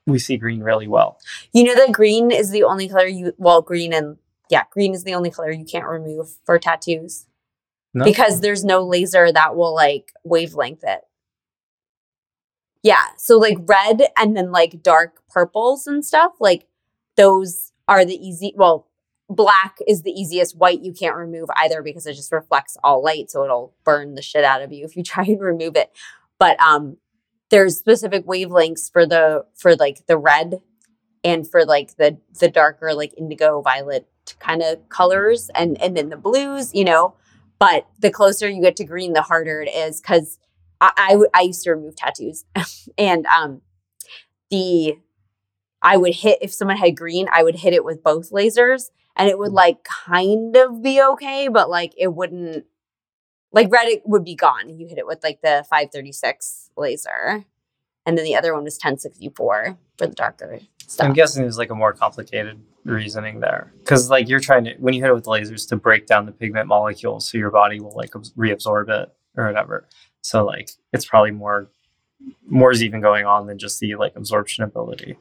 [0.05, 1.19] we see green really well.
[1.53, 4.17] you know that green is the only color you well, green and
[4.51, 7.25] yeah, green is the only color you can't remove for tattoos
[7.95, 8.05] No?
[8.05, 11.01] because there's no laser that will like wavelength it.
[12.81, 16.67] Yeah, so like red and then like dark purples and stuff, like
[17.17, 18.53] those are the easy.
[18.55, 18.87] Well,
[19.29, 20.57] black is the easiest.
[20.57, 24.21] White you can't remove either because it just reflects all light, so it'll burn the
[24.21, 25.91] shit out of you if you try and remove it.
[26.39, 26.97] But um,
[27.49, 30.61] there's specific wavelengths for the for like the red
[31.23, 34.07] and for like the the darker like indigo violet
[34.39, 37.15] kind of colors and and then the blues, you know.
[37.59, 40.39] But the closer you get to green, the harder it is because
[40.81, 42.45] I, used to remove tattoos
[42.97, 43.61] and um
[44.49, 44.97] the
[45.81, 49.29] I would hit if someone had green, I would hit it with both lasers and
[49.29, 52.65] it would like kind of be okay, but like it wouldn't
[53.51, 54.69] like red it would be gone.
[54.69, 57.45] You hit it with like the 536 laser.
[58.05, 61.05] And then the other one was 1064 for the darker stuff.
[61.05, 64.93] I'm guessing there's like a more complicated reasoning there because like you're trying to when
[64.93, 67.95] you hit it with lasers to break down the pigment molecules so your body will
[67.95, 69.87] like reabsorb it or whatever.
[70.29, 71.69] So like it's probably more
[72.47, 75.17] more is even going on than just the like absorption ability.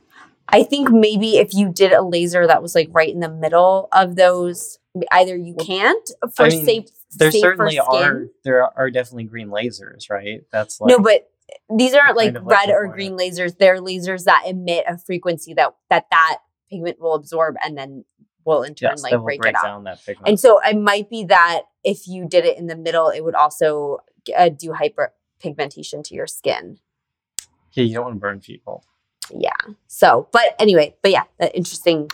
[0.48, 3.88] I think maybe if you did a laser that was like right in the middle
[3.92, 4.78] of those,
[5.12, 6.84] either you can't for I mean, safe.
[7.16, 10.42] There certainly are there are definitely green lasers, right?
[10.52, 11.30] That's like no, but
[11.74, 13.56] these aren't like of like red or green lasers.
[13.56, 16.38] They're lasers that emit a frequency that that that
[16.70, 18.04] pigment will absorb and then
[18.44, 19.64] will in turn yes, like break, break it out.
[19.64, 20.28] down that pigment.
[20.28, 23.34] And so it might be that if you did it in the middle, it would
[23.34, 23.98] also
[24.36, 26.78] uh, do hyperpigmentation to your skin.
[27.72, 28.84] yeah, you don't want to burn people.
[29.34, 29.52] Yeah.
[29.86, 31.24] So, but anyway, but yeah,
[31.54, 32.10] interesting.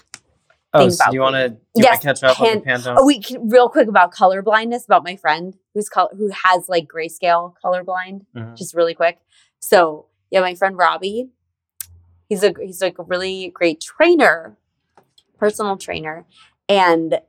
[0.73, 1.61] Oh, Thing so do you want to green.
[1.75, 2.97] do you Yes, catch up on the pan- Pantone?
[2.99, 4.85] Oh, wait, can, real quick about color blindness.
[4.85, 8.27] About my friend who's col- who has like grayscale colorblind.
[8.35, 8.57] Mhm.
[8.57, 9.19] Just really quick.
[9.61, 11.29] So yeah, my friend Robbie,
[12.29, 14.57] he's a he's like a really great trainer,
[15.39, 16.27] personal trainer,
[16.69, 17.21] and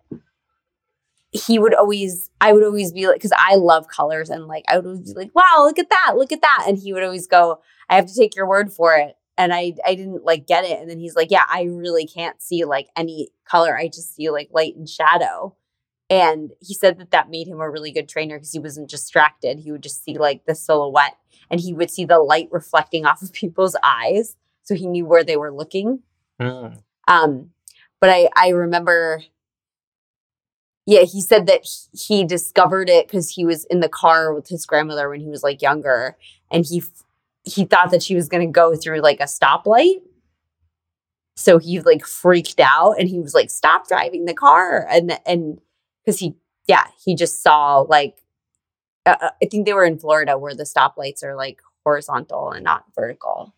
[1.35, 4.77] he would always I would always be like because I love colors and like I
[4.77, 6.65] would always be like, wow, look at that, look at that.
[6.67, 7.59] And he would always go,
[7.89, 9.15] I have to take your word for it.
[9.37, 10.79] And I I didn't like get it.
[10.79, 13.77] And then he's like, Yeah, I really can't see like any color.
[13.77, 15.55] I just see like light and shadow.
[16.09, 19.59] And he said that that made him a really good trainer because he wasn't distracted.
[19.59, 21.17] He would just see like the silhouette
[21.49, 24.37] and he would see the light reflecting off of people's eyes.
[24.63, 25.99] So he knew where they were looking.
[26.39, 26.79] Mm.
[27.07, 27.51] Um,
[27.99, 29.23] but I I remember,
[30.85, 34.65] yeah, he said that he, discovered it because he was in the car with his
[34.65, 36.17] grandmother when he was like younger,
[36.51, 36.83] and he
[37.43, 40.01] he thought that she was gonna go through like a stoplight,
[41.35, 45.59] so he like freaked out and he was like, "Stop driving the car!" and and
[46.03, 46.35] because he
[46.67, 48.21] yeah he just saw like
[49.05, 52.63] uh, uh, I think they were in Florida where the stoplights are like horizontal and
[52.63, 53.53] not vertical.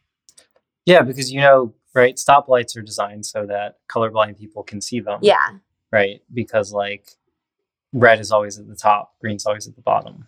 [0.86, 2.16] Yeah, because you know, right?
[2.16, 5.20] Stoplights are designed so that colorblind people can see them.
[5.22, 5.58] Yeah,
[5.92, 6.22] Right.
[6.34, 7.12] Because like
[7.94, 10.28] red is always at the top, green's always at the bottom.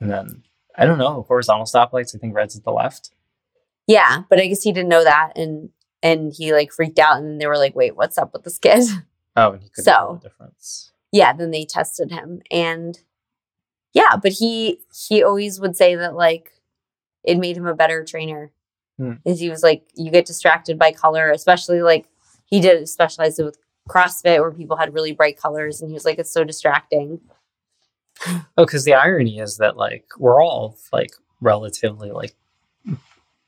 [0.00, 0.42] And then
[0.76, 3.10] I don't know, horizontal stoplights, I think red's at the left.
[3.86, 5.70] Yeah, but I guess he didn't know that, and
[6.02, 8.84] and he like freaked out, and they were like, "Wait, what's up with this kid?"
[9.36, 10.92] Oh, and he couldn't tell So- the difference.
[11.12, 12.98] yeah, then they tested him, and
[13.92, 16.52] yeah, but he he always would say that like
[17.24, 18.52] it made him a better trainer,
[18.96, 19.14] Hmm.
[19.24, 22.06] because he was like, you get distracted by color, especially like
[22.46, 23.56] he did specialize with
[23.90, 27.20] CrossFit where people had really bright colors, and he was like, it's so distracting.
[28.26, 32.34] Oh, because the irony is that like we're all like relatively like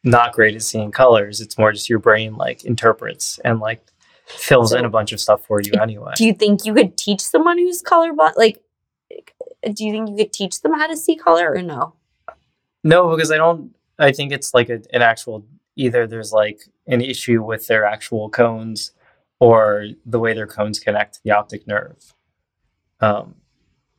[0.02, 1.40] not great at seeing colors.
[1.40, 3.86] It's more just your brain like interprets and like
[4.26, 6.12] fills in a bunch of stuff for you anyway.
[6.16, 8.36] Do you think you could teach someone who's colorblind?
[8.36, 8.62] Like,
[9.10, 11.94] do you think you could teach them how to see color or no?
[12.82, 13.74] No, because I don't.
[13.98, 15.44] I think it's like a, an actual.
[15.76, 18.92] Either there's like an issue with their actual cones,
[19.42, 22.14] or the way their cones connect to the optic nerve,
[23.00, 23.34] um,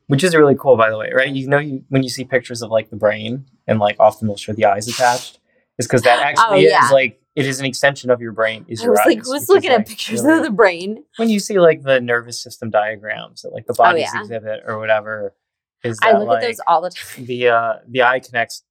[0.06, 1.10] which is really cool, by the way.
[1.14, 1.28] Right?
[1.30, 4.38] You know, you when you see pictures of like the brain, and like often they'll
[4.38, 5.38] show the eyes attached,
[5.78, 6.86] is because that actually Oh, yeah.
[6.86, 8.64] is like it is an extension of your brain.
[8.68, 10.44] Is I your was eyes, like, which who's is, looking at like, pictures really- of
[10.44, 11.04] the brain?
[11.16, 14.20] when you see like the nervous system diagrams that like the bodies yeah.
[14.22, 15.34] exhibit or whatever?
[15.82, 17.26] Is I look like, at those all the time.
[17.26, 18.62] the uh the eye connects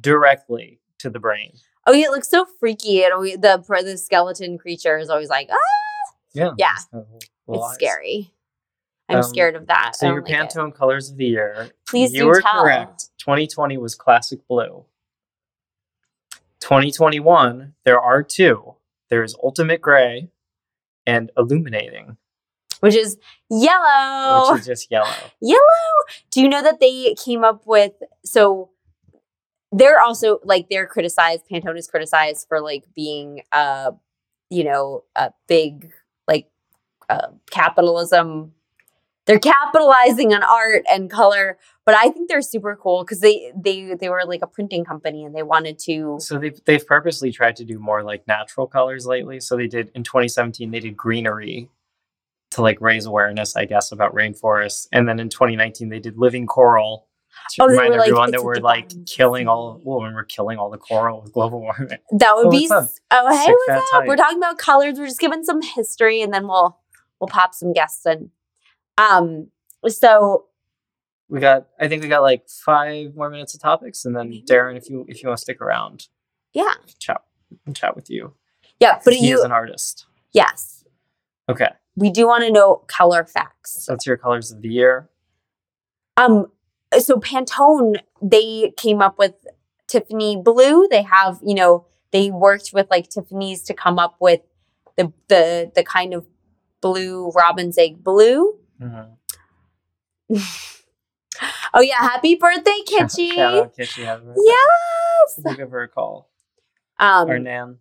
[0.00, 1.52] directly to the brain.
[1.86, 3.02] Oh, yeah, it looks so freaky.
[3.02, 5.56] And always, the the skeleton creature is always like, ah,
[6.34, 6.50] Yeah.
[6.58, 6.74] Yeah.
[6.74, 8.32] just have little- little it's scary.
[9.08, 9.96] I'm Um, scared of that.
[9.96, 10.56] So your don't like it.
[10.56, 11.70] Pantone colors of the year.
[11.86, 12.62] Please you do were tell.
[12.62, 13.10] correct.
[13.18, 14.84] 2020 was classic blue.
[16.60, 18.74] 2021, there are two.
[19.10, 20.28] There's ultimate gray
[21.04, 22.16] and illuminating,
[22.80, 23.18] which is
[23.50, 24.52] yellow.
[24.52, 25.10] which is just yellow.
[25.40, 25.60] yellow.
[26.30, 27.92] Do you know that they came up with
[28.24, 28.70] so
[29.72, 31.42] they're also like they're criticized.
[31.50, 33.90] Pantone is criticized for like being uh
[34.50, 35.90] you know a big
[36.26, 36.48] like
[37.08, 38.52] uh, capitalism.
[39.26, 41.56] They're capitalizing on art and color,
[41.86, 45.24] but I think they're super cool because they they they were like a printing company
[45.24, 46.16] and they wanted to.
[46.20, 49.38] So they've, they've purposely tried to do more like natural colors lately.
[49.38, 51.68] So they did in 2017, they did greenery
[52.52, 54.88] to like raise awareness, I guess, about rainforests.
[54.92, 57.06] And then in 2019, they did living coral
[57.50, 60.70] to Oh, remind like, everyone that we're like killing all, well, when we're killing all
[60.70, 61.88] the coral with global warming.
[62.12, 64.06] That would Oh, be what's oh hey Sick what's up?
[64.06, 64.98] We're talking about colors.
[64.98, 66.78] We're just giving some history, and then we'll
[67.20, 68.30] we'll pop some guests in.
[68.98, 69.48] Um,
[69.88, 70.46] so
[71.28, 74.04] We got, I think we got like five more minutes of topics.
[74.04, 76.08] And then Darren, if you, if you want to stick around,
[76.52, 77.22] yeah, chat,
[77.74, 78.34] chat with you.
[78.80, 79.00] yeah.
[79.04, 80.04] But he you is an artist.
[80.32, 80.84] yes,
[81.48, 81.68] Okay.
[81.96, 83.84] we do want to know color facts.
[83.84, 85.08] So that's your colors of the year.
[86.18, 86.46] Um,
[86.98, 89.34] so Pantone they came up with
[89.88, 90.86] Tiffany blue.
[90.88, 94.40] They have you know they worked with like Tiffany's to come up with
[94.96, 96.26] the the the kind of
[96.80, 98.58] blue robin's egg blue.
[98.80, 99.16] Mhm.
[101.74, 103.32] Oh yeah, happy birthday, Kitschy!
[103.34, 104.04] Shout out Kitschy.
[104.04, 104.42] Happy birthday.
[104.44, 105.40] Yes.
[105.42, 106.28] We'll give her a call.
[106.98, 107.78] Um, Nan.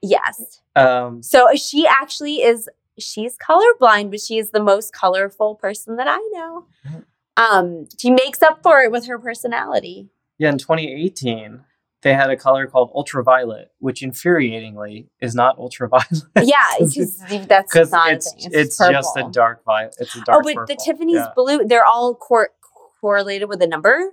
[0.00, 0.62] yes.
[0.74, 6.08] Um, So she actually is she's colorblind, but she is the most colorful person that
[6.08, 6.64] I know.
[7.36, 10.08] Um, she makes up for it with her personality.
[10.38, 11.60] yeah, in 2018,
[12.02, 16.22] they had a color called ultraviolet, which infuriatingly is not ultraviolet.
[16.42, 17.18] Yeah, it's just
[17.48, 18.50] that's not it's a thing.
[18.52, 19.96] it's, just a dark violet.
[19.98, 20.74] It's a dark Oh, but purple.
[20.74, 21.32] the Tiffany's Yeah.
[21.34, 22.50] blue, they're all cor-
[23.00, 24.10] correlated with a number.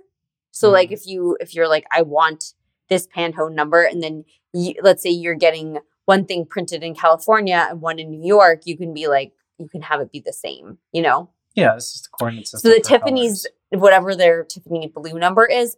[0.50, 0.92] So like Mhm.
[0.92, 2.54] if you if you're like I want
[2.88, 7.66] this Pantone number and then you, let's say you're getting one thing printed in California
[7.70, 10.32] and one in New York, you can be like you can have it be the
[10.32, 11.30] same, you know?
[11.54, 12.70] Yeah, it's just a coordinate system.
[12.70, 13.82] So the Tiffany's colors.
[13.82, 15.76] whatever their Tiffany blue number is,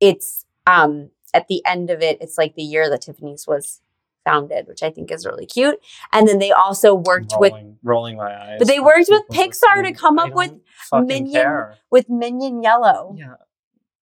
[0.00, 3.80] it's um at the end of it, it's like the year that Tiffany's was
[4.24, 5.78] founded, which I think is really cute.
[6.12, 8.56] And then they also worked with rolling, rolling my eyes.
[8.58, 10.52] But they worked with Pixar to come up with
[10.92, 11.76] Minion- care.
[11.90, 13.14] with Minion Yellow.
[13.16, 13.34] Yeah.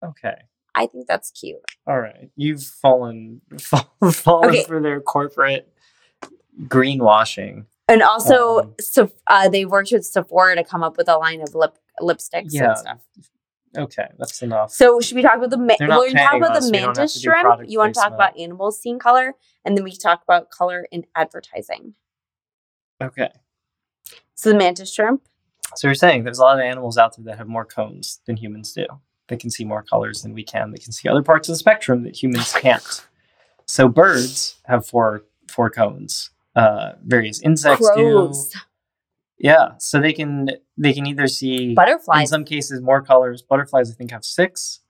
[0.05, 0.37] Okay.
[0.77, 1.59] I think that's cute.
[1.87, 2.31] All right.
[2.37, 3.41] You've fallen
[4.13, 4.65] fallen Okay.
[4.65, 5.69] for their corporate
[6.63, 7.67] greenwashing.
[7.89, 11.41] And also, Um, so uh, they worked with Sephora to come up with a line
[11.43, 12.71] of lip lipsticks Yeah.
[12.71, 13.01] and stuff.
[13.77, 14.71] Okay, that's enough.
[14.73, 16.67] So should we talk about the ma- They're we're talk about us.
[16.71, 17.69] the We mantis shrimp?
[17.69, 20.87] You want to talk about animals seeing color, and then we can talk about color
[20.93, 21.95] in advertising.
[23.03, 23.31] Okay.
[24.37, 25.23] So the mantis shrimp.
[25.75, 28.37] So you're saying there's a lot of animals out there that have more cones than
[28.37, 28.87] humans do.
[29.29, 30.71] They can see more colors than we can.
[30.71, 33.05] They can see other parts of the spectrum that humans can't.
[33.67, 36.31] So birds have four four cones.
[36.57, 38.59] Uh, various insects Crows, do.
[39.39, 39.73] Yeah.
[39.79, 42.23] So they can they can either see butterflies.
[42.23, 43.43] in some cases more colors.
[43.43, 44.81] Butterflies I think have six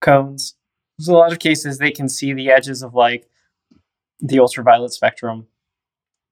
[0.00, 0.54] cones.
[0.96, 3.28] There's a lot of cases they can see the edges of like
[4.20, 5.46] the ultraviolet spectrum,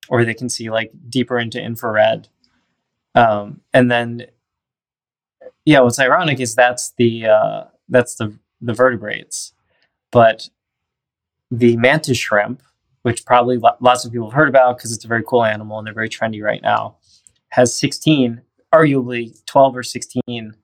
[0.08, 2.28] or they can see like deeper into infrared.
[3.14, 4.26] Um, and then,
[5.64, 9.52] yeah, what's ironic is that's the uh, that's the the vertebrates,
[10.10, 10.48] but
[11.50, 12.62] the mantis shrimp,
[13.06, 15.86] which probably lots of people have heard about because it's a very cool animal and
[15.86, 16.96] they're very trendy right now,
[17.50, 18.42] has 16,
[18.74, 20.56] arguably 12 or 16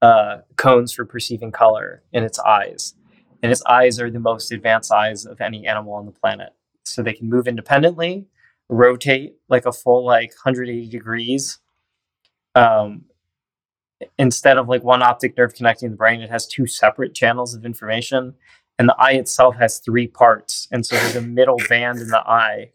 [0.00, 2.94] uh, cones for perceiving color in its eyes.
[3.42, 6.50] And its eyes are the most advanced eyes of any animal on the planet.
[6.84, 8.28] So they can move independently,
[8.68, 11.58] rotate like a full like 180 degrees.
[12.54, 13.06] Um,
[14.16, 17.64] instead of like one optic nerve connecting the brain, it has two separate channels of
[17.64, 18.34] information.
[18.80, 20.66] And the eye itself has three parts.
[20.72, 22.70] And so there's a middle band in the eye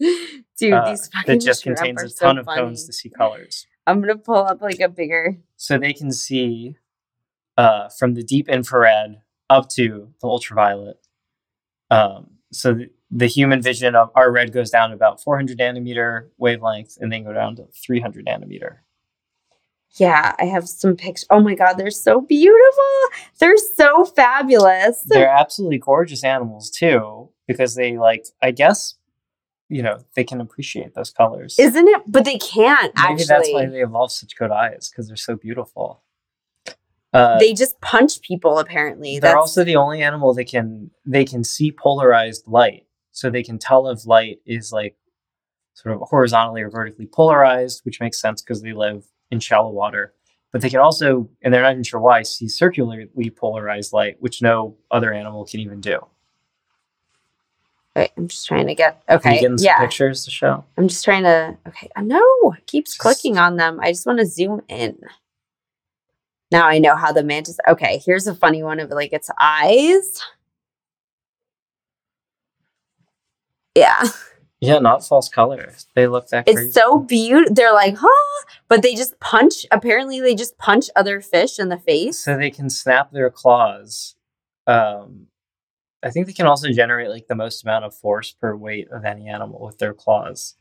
[0.55, 2.61] Dude, uh, these fucking that just contains a so ton of funny.
[2.61, 3.65] cones to see colors.
[3.87, 5.37] I'm gonna pull up like a bigger.
[5.55, 6.75] So they can see
[7.57, 10.99] uh, from the deep infrared up to the ultraviolet.
[11.89, 16.99] Um, so the, the human vision of our red goes down about 400 nanometer wavelength
[17.01, 18.77] and then go down to 300 nanometer.
[19.95, 21.25] Yeah, I have some pictures.
[21.29, 22.83] Oh my god, they're so beautiful.
[23.39, 25.01] They're so fabulous.
[25.05, 28.95] They're absolutely gorgeous animals too because they like, I guess,
[29.69, 31.57] you know, they can appreciate those colors.
[31.57, 32.01] Isn't it?
[32.07, 33.13] But they can't actually.
[33.13, 33.27] Maybe actually.
[33.27, 36.01] that's why they evolved such good eyes because they're so beautiful.
[37.13, 38.59] Uh, they just punch people.
[38.59, 43.29] Apparently, They're that's also the only animal that can they can see polarized light, so
[43.29, 44.97] they can tell if light is like
[45.73, 49.05] sort of horizontally or vertically polarized, which makes sense because they live
[49.35, 50.13] in shallow water.
[50.51, 54.41] But they can also, and they're not even sure why, see circularly polarized light, which
[54.41, 55.99] no other animal can even do.
[57.95, 59.01] Wait, I'm just trying to get.
[59.09, 60.65] Okay, you getting some yeah, pictures to show?
[60.77, 61.57] I'm just trying to.
[61.67, 63.79] Okay, I know it keeps clicking on them.
[63.81, 64.97] I just want to zoom in.
[66.51, 67.57] Now I know how the mantis.
[67.67, 70.21] Okay, here's a funny one of like its eyes.
[73.75, 74.03] Yeah,
[74.67, 75.87] Yeah, not false colors.
[75.95, 76.65] They look that crazy.
[76.65, 77.53] it's so beautiful.
[77.53, 78.45] They're like, huh?
[78.67, 79.65] But they just punch.
[79.71, 82.17] Apparently, they just punch other fish in the face.
[82.19, 84.15] so they can snap their claws.
[84.67, 85.27] Um,
[86.03, 89.05] I think they can also generate like the most amount of force per weight of
[89.05, 90.55] any animal with their claws.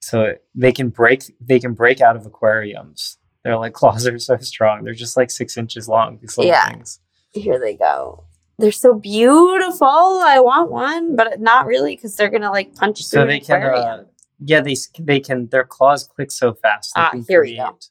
[0.00, 3.18] So they can break they can break out of aquariums.
[3.44, 4.82] Their like claws are so strong.
[4.84, 6.18] They're just like six inches long.
[6.20, 6.68] These little Yeah.
[6.68, 6.98] things.
[7.30, 8.24] Here they go.
[8.58, 9.86] They're so beautiful.
[9.88, 13.44] I want one, but not really because they're gonna like punch So through they an
[13.44, 14.04] can uh,
[14.44, 16.92] yeah they they can their claws click so fast.
[16.94, 17.62] They Ah, can here we go.
[17.64, 17.90] create-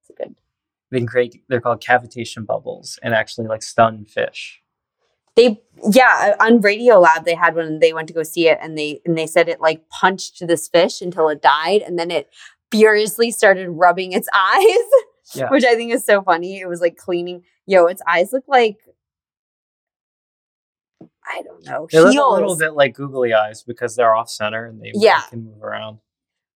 [0.00, 0.34] It's good.
[0.90, 4.62] They can create they're called cavitation bubbles and actually like stun fish.
[5.34, 8.78] They yeah, on Radiolab they had one and they went to go see it and
[8.78, 12.28] they and they said it like punched this fish until it died and then it
[12.70, 15.34] furiously started rubbing its eyes.
[15.34, 15.48] Yeah.
[15.50, 16.60] Which I think is so funny.
[16.60, 18.76] It was like cleaning yo, its eyes look like
[21.26, 21.86] I don't know.
[21.90, 25.20] They look a little bit like googly eyes because they're off center and they Yeah.
[25.28, 25.98] can move around.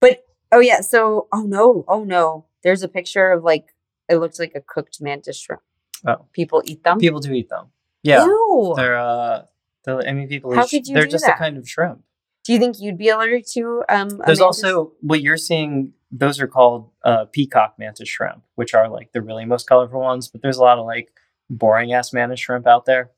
[0.01, 2.47] But oh yeah, so oh no, oh no.
[2.63, 3.75] There's a picture of like
[4.09, 5.63] it looks like a cooked mantis shrimp.
[6.07, 6.27] Oh.
[6.33, 6.99] People eat them.
[6.99, 7.67] People do eat them.
[8.03, 8.25] Yeah.
[8.25, 8.75] Ew.
[8.77, 9.43] They're uh
[9.85, 11.37] they're, I mean people How could you they're just that?
[11.37, 12.03] a kind of shrimp.
[12.45, 16.47] Do you think you'd be allergic to um There's also what you're seeing those are
[16.47, 20.57] called uh, peacock mantis shrimp, which are like the really most colorful ones, but there's
[20.57, 21.13] a lot of like
[21.51, 23.11] boring ass mantis shrimp out there.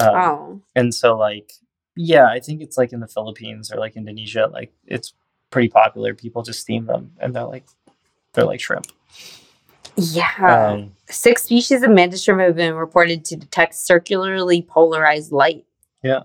[0.00, 0.60] Um, Oh.
[0.76, 1.52] and so like
[2.00, 5.14] yeah, I think it's like in the Philippines or like Indonesia, like it's
[5.50, 6.14] pretty popular.
[6.14, 7.66] People just steam them and they're like
[8.34, 8.86] they're like shrimp.
[9.96, 10.30] Yeah.
[10.74, 15.64] Um, Six species of mantis shrimp have been reported to detect circularly polarized light.
[16.04, 16.22] Yeah.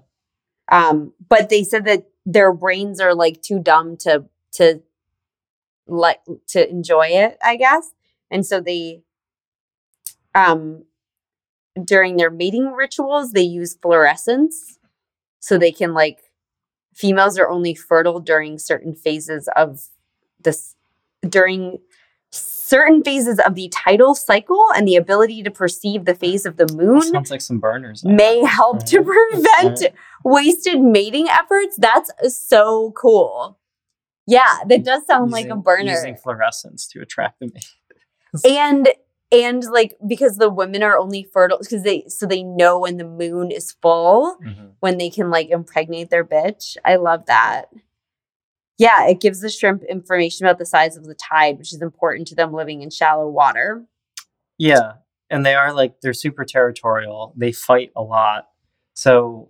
[0.71, 4.81] Um, but they said that their brains are like too dumb to to
[5.87, 6.19] like
[6.49, 7.91] to enjoy it, I guess.
[8.29, 9.01] And so they
[10.35, 10.83] um
[11.83, 14.77] during their mating rituals they use fluorescence
[15.39, 16.31] so they can like
[16.93, 19.87] females are only fertile during certain phases of
[20.43, 20.75] this
[21.27, 21.79] during
[22.33, 26.67] certain phases of the tidal cycle and the ability to perceive the phase of the
[26.73, 28.03] moon Sounds like some burners.
[28.03, 29.41] may help to mm-hmm.
[29.61, 31.77] prevent wasted mating efforts.
[31.77, 33.59] That's so cool.
[34.25, 35.91] Yeah, that does sound like a burner.
[35.91, 38.45] Using fluorescence to attract the mate.
[38.45, 38.89] and
[39.33, 43.03] and like because the women are only fertile because they so they know when the
[43.03, 44.71] moon is full Mhm.
[44.79, 46.77] when they can like impregnate their bitch.
[46.85, 47.65] I love that.
[48.77, 52.27] Yeah, it gives the shrimp information about the size of the tide, which is important
[52.29, 53.85] to them living in shallow water.
[54.57, 54.93] Yeah,
[55.29, 57.33] and they are like they're super territorial.
[57.35, 58.49] They fight a lot.
[58.93, 59.49] So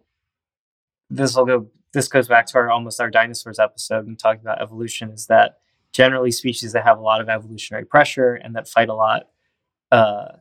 [1.09, 1.67] this will go.
[1.93, 5.11] This goes back to our almost our dinosaurs episode and talking about evolution.
[5.11, 5.59] Is that
[5.91, 9.29] generally species that have a lot of evolutionary pressure and that fight a lot
[9.93, 10.37] uh,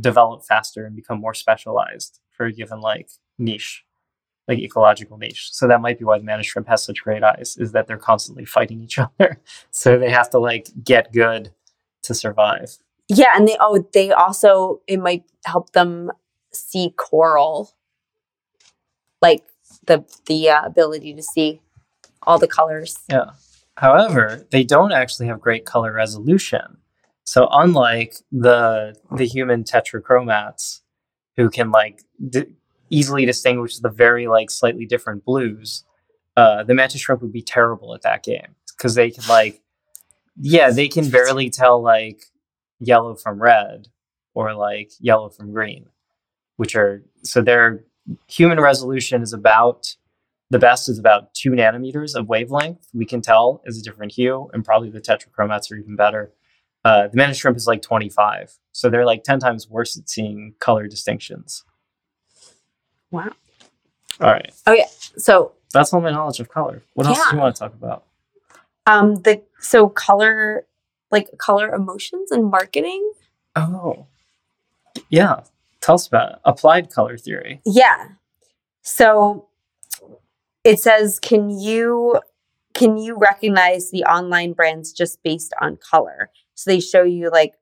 [0.00, 3.84] develop faster and become more specialized for a given like niche,
[4.48, 5.50] like ecological niche.
[5.52, 7.56] So that might be why the mantis shrimp has such great eyes.
[7.58, 9.40] Is that they're constantly fighting each other.
[9.70, 11.52] So they have to like get good
[12.04, 12.78] to survive.
[13.08, 16.10] Yeah, and they oh they also it might help them
[16.52, 17.74] see coral,
[19.20, 19.44] like
[19.86, 21.60] the the uh, ability to see
[22.22, 22.98] all the colors.
[23.10, 23.32] Yeah.
[23.76, 26.78] However, they don't actually have great color resolution.
[27.28, 30.80] So unlike the the human tetrachromats,
[31.36, 32.46] who can like d-
[32.88, 35.84] easily distinguish the very like slightly different blues,
[36.38, 39.60] uh, the mantis shrimp would be terrible at that game because they can like,
[40.40, 42.22] yeah, they can barely tell like
[42.80, 43.88] yellow from red
[44.32, 45.84] or like yellow from green,
[46.56, 47.84] which are so their
[48.26, 49.96] human resolution is about
[50.48, 52.88] the best is about two nanometers of wavelength.
[52.94, 56.32] We can tell is a different hue, and probably the tetrachromats are even better.
[56.84, 60.54] Uh, the mantis shrimp is like 25, so they're like 10 times worse at seeing
[60.60, 61.64] color distinctions.
[63.10, 63.30] Wow.
[64.20, 64.84] All right, Okay.
[65.16, 66.82] So that's all my knowledge of color.
[66.94, 68.04] What else do you want to talk about?
[68.86, 70.66] um the so color
[71.10, 73.12] like color emotions and marketing.
[73.54, 74.06] Oh,
[75.10, 75.40] yeah.
[75.80, 76.38] Tell us about it.
[76.44, 77.60] applied color theory.
[77.64, 78.08] Yeah.
[78.82, 79.48] So
[80.64, 82.20] it says, can you
[82.74, 86.30] can you recognize the online brands just based on color?
[86.58, 87.54] So they show you like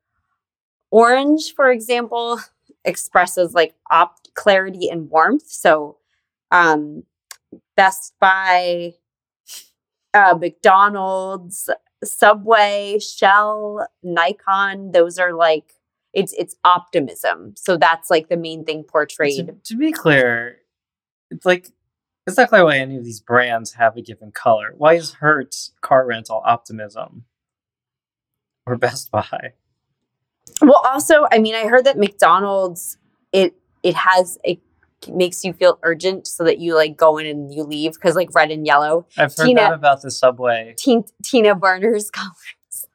[0.90, 2.40] orange, for example,
[2.84, 5.48] expresses like op clarity and warmth.
[5.48, 5.98] So
[6.50, 7.02] um
[7.76, 8.94] Best Buy,
[10.14, 11.68] uh, McDonald's,
[12.02, 15.74] Subway, Shell, Nikon, those are like
[16.14, 17.52] it's it's optimism.
[17.54, 19.48] So that's like the main thing portrayed.
[19.48, 20.56] To, to be clear,
[21.30, 21.68] it's like
[22.26, 24.72] it's not clear why any of these brands have a given color.
[24.74, 27.26] Why is Hertz car rental optimism
[28.66, 29.52] or Best Buy?
[30.60, 32.98] Well, also, I mean, I heard that McDonald's
[33.32, 34.58] it it has it
[35.08, 38.34] makes you feel urgent so that you like go in and you leave because like
[38.34, 39.06] red and yellow.
[39.16, 40.74] I've heard Tina- that about the Subway.
[40.78, 42.30] Teen, Tina Burner's color.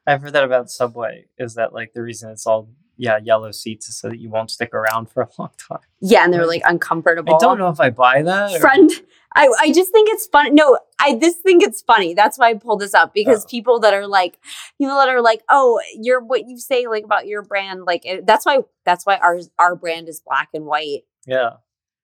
[0.06, 3.94] I've heard that about Subway is that like the reason it's all yeah yellow seats
[3.94, 5.80] so that you won't stick around for a long time.
[6.00, 7.34] Yeah, and they're like uncomfortable.
[7.34, 8.52] I don't know if I buy that.
[8.56, 8.90] or- Friend,
[9.34, 10.54] I I just think it's fun.
[10.54, 12.14] No, I just think it's funny.
[12.14, 13.48] That's why I pulled this up because Oh.
[13.48, 14.38] people that are like,
[14.78, 18.26] people that are like, oh, you're what you say like about your brand, like it,
[18.26, 21.50] that's why that's why our our brand is black and white yeah.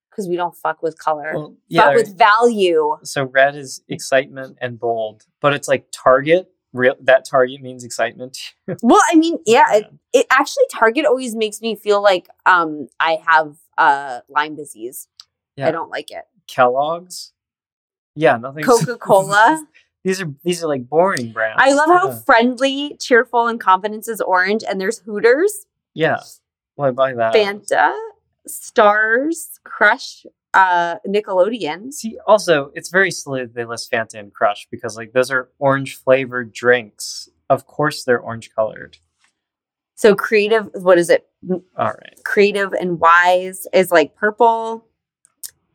[0.09, 1.83] because we don't fuck with color, Well, yeah.
[1.85, 2.97] fuck with value.
[3.03, 6.51] so red is excitement and bold, but it's like Target.
[6.71, 8.37] Real that Target means excitement.
[8.83, 13.19] Well, I mean, yeah, it, it actually Target always makes me feel like um I
[13.25, 15.07] have uh Lyme disease.
[15.55, 15.67] Yeah.
[15.67, 16.25] I don't like it.
[16.47, 17.33] Kellogg's.
[18.15, 18.63] Yeah, nothing.
[18.65, 19.65] Coca-Cola.
[20.03, 21.61] these are these are like boring brands.
[21.63, 22.19] I love how Yeah.
[22.25, 26.19] friendly, cheerful, and confidence is orange, and there's Hooters, Yeah.
[26.77, 27.33] Well, I buy that.
[27.33, 27.93] Fanta,
[28.47, 31.93] Stars, Crush, uh, Nickelodeon.
[31.93, 35.95] See, also, it's very silly they list Fanta and Crush because, like, those are orange
[35.97, 37.29] flavored drinks.
[37.49, 38.97] Of course, they're orange colored.
[39.95, 41.27] So creative, what is it?
[41.51, 42.19] All right.
[42.23, 44.85] Creative and wise is like purple.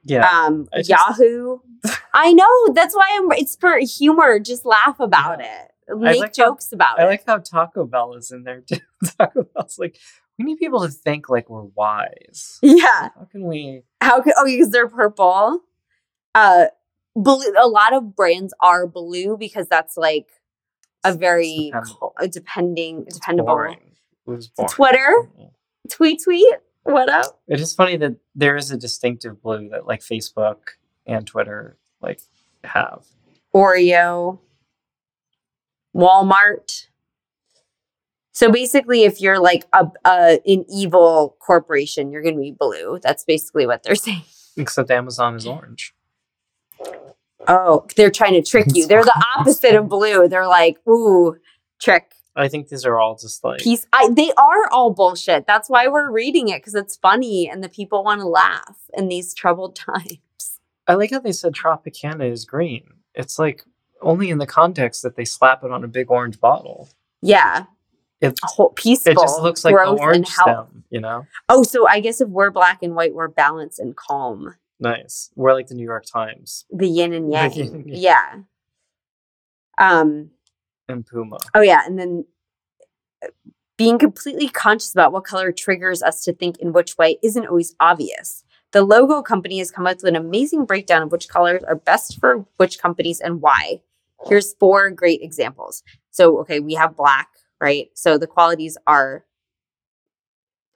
[0.02, 0.26] Yeah.
[0.28, 1.58] Um, I just- Yahoo.
[2.14, 2.72] I know.
[2.74, 3.30] That's why I'm.
[3.32, 4.38] It's for humor.
[4.38, 5.64] Just laugh about Yeah.
[5.88, 5.96] it.
[5.98, 7.04] Make like how- jokes about I it.
[7.04, 8.78] I like how Taco Bell is in there too.
[9.18, 9.98] Taco Bell's like,
[10.38, 12.58] we need people to think like we're wise.
[12.62, 13.10] yeah.
[13.14, 13.82] How can we?
[14.04, 14.34] How could?
[14.36, 15.60] Oh, because they're purple.
[16.34, 16.66] Uh,
[17.16, 17.42] blue.
[17.58, 20.28] A lot of brands are blue because that's like
[21.04, 22.14] a very dependable.
[22.18, 23.46] a depending It's dependable.
[23.46, 23.78] boring.
[24.26, 24.68] It boring.
[24.70, 25.28] Twitter?
[25.90, 26.54] Tweet tweet.
[26.82, 27.40] What up?
[27.48, 30.58] It is funny that there is a distinctive blue that like Facebook
[31.06, 32.20] and Twitter like
[32.62, 33.06] have.
[33.54, 34.38] Oreo.
[35.96, 36.88] Walmart.
[38.34, 42.98] So basically, if you're like a, a an evil corporation, you're going to be blue.
[43.02, 44.24] That's basically what they're saying.
[44.56, 45.94] Except Amazon is orange.
[47.46, 48.86] Oh, they're trying to trick you.
[48.86, 50.28] They're the opposite of blue.
[50.28, 51.36] They're like, ooh,
[51.80, 52.12] trick.
[52.36, 53.86] I think these are all just like Peace.
[53.92, 55.46] I, they are all bullshit.
[55.46, 59.08] That's why we're reading it because it's funny and the people want to laugh in
[59.08, 60.18] these troubled times.
[60.88, 62.94] I like how they said Tropicana is green.
[63.14, 63.62] It's like
[64.02, 66.88] only in the context that they slap it on a big orange bottle.
[67.22, 67.66] Yeah.
[68.20, 69.12] It, Whole, peaceful.
[69.12, 70.68] it just looks like growth and orange health.
[70.70, 71.26] stem, you know?
[71.48, 74.54] Oh, so I guess if we're black and white, we're balanced and calm.
[74.80, 75.30] Nice.
[75.36, 77.52] We're like the New York Times The yin and yang.
[77.52, 77.98] yin and yang.
[78.00, 78.34] yeah.
[79.78, 80.30] Um.
[80.88, 81.38] and Puma.
[81.54, 82.24] Oh yeah, and then
[83.24, 83.28] uh,
[83.76, 87.74] being completely conscious about what color triggers us to think in which way isn't always
[87.80, 88.44] obvious.
[88.72, 92.18] The logo company has come up with an amazing breakdown of which colors are best
[92.20, 93.80] for which companies and why.
[94.26, 95.82] Here's four great examples.
[96.10, 97.28] So, okay, we have black,
[97.64, 97.88] right?
[97.94, 99.24] So the qualities are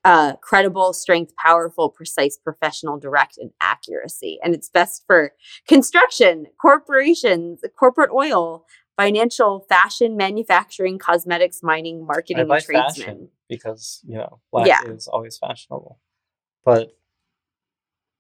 [0.05, 4.39] uh, credible, strength, powerful, precise, professional, direct, and accuracy.
[4.43, 5.35] And it's best for
[5.67, 8.65] construction, corporations, corporate oil,
[8.97, 12.83] financial, fashion, manufacturing, cosmetics, mining, marketing, I and tradesmen.
[13.07, 14.81] fashion because, you know, black Yeah.
[14.87, 15.99] is always fashionable.
[16.65, 16.97] But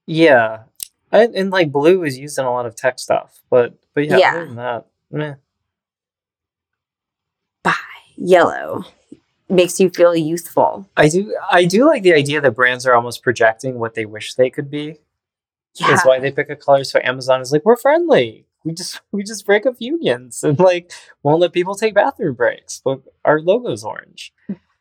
[0.06, 0.64] yeah.
[1.10, 3.40] And, and like blue is used in a lot of tech stuff.
[3.48, 4.30] But but yeah, Yeah.
[4.30, 5.34] other than that, meh.
[8.18, 8.84] Yellow
[9.48, 10.88] makes you feel youthful.
[10.96, 14.34] I do I do like the idea that brands are almost projecting what they wish
[14.34, 14.98] they could be.
[15.74, 15.88] Yeah.
[15.88, 16.84] That's why they pick a color.
[16.84, 18.46] So Amazon is like, we're friendly.
[18.64, 20.92] We just we just break up unions and like
[21.22, 22.80] won't let people take bathroom breaks.
[22.84, 24.32] But our logo's orange.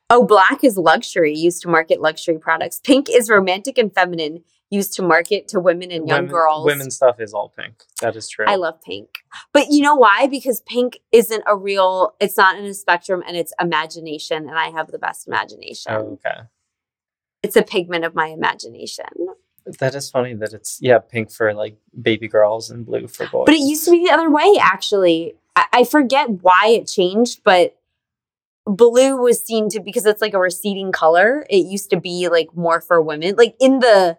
[0.10, 2.80] Oh, black is luxury, used to market luxury products.
[2.80, 6.66] Pink is romantic and feminine, used to market to women and young Women- girls.
[6.66, 7.84] Women's stuff is all pink.
[8.02, 8.46] That is true.
[8.48, 9.20] I love pink.
[9.54, 10.28] But you know why?
[10.28, 14.50] Because pink isn't a real, it's not in a spectrum and it's imagination.
[14.50, 15.94] And I have the best imagination.
[15.94, 16.42] Oh, okay.
[17.44, 19.06] It's a pigment of my imagination.
[19.80, 23.46] That is funny that it's yeah, pink for like baby girls and blue for boys.
[23.46, 25.36] But it used to be the other way, actually.
[25.56, 27.78] I, I forget why it changed, but
[28.66, 31.46] blue was seen to because it's like a receding color.
[31.50, 34.18] It used to be like more for women, like in the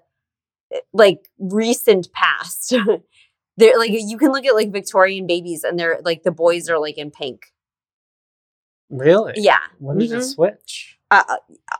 [0.92, 2.74] like recent past.
[3.56, 6.78] They're like you can look at like Victorian babies, and they're like the boys are
[6.78, 7.46] like in pink.
[8.90, 9.34] really?
[9.36, 10.34] Yeah, When did it Mhm.
[10.34, 10.98] switch?
[11.10, 11.36] uh, uh,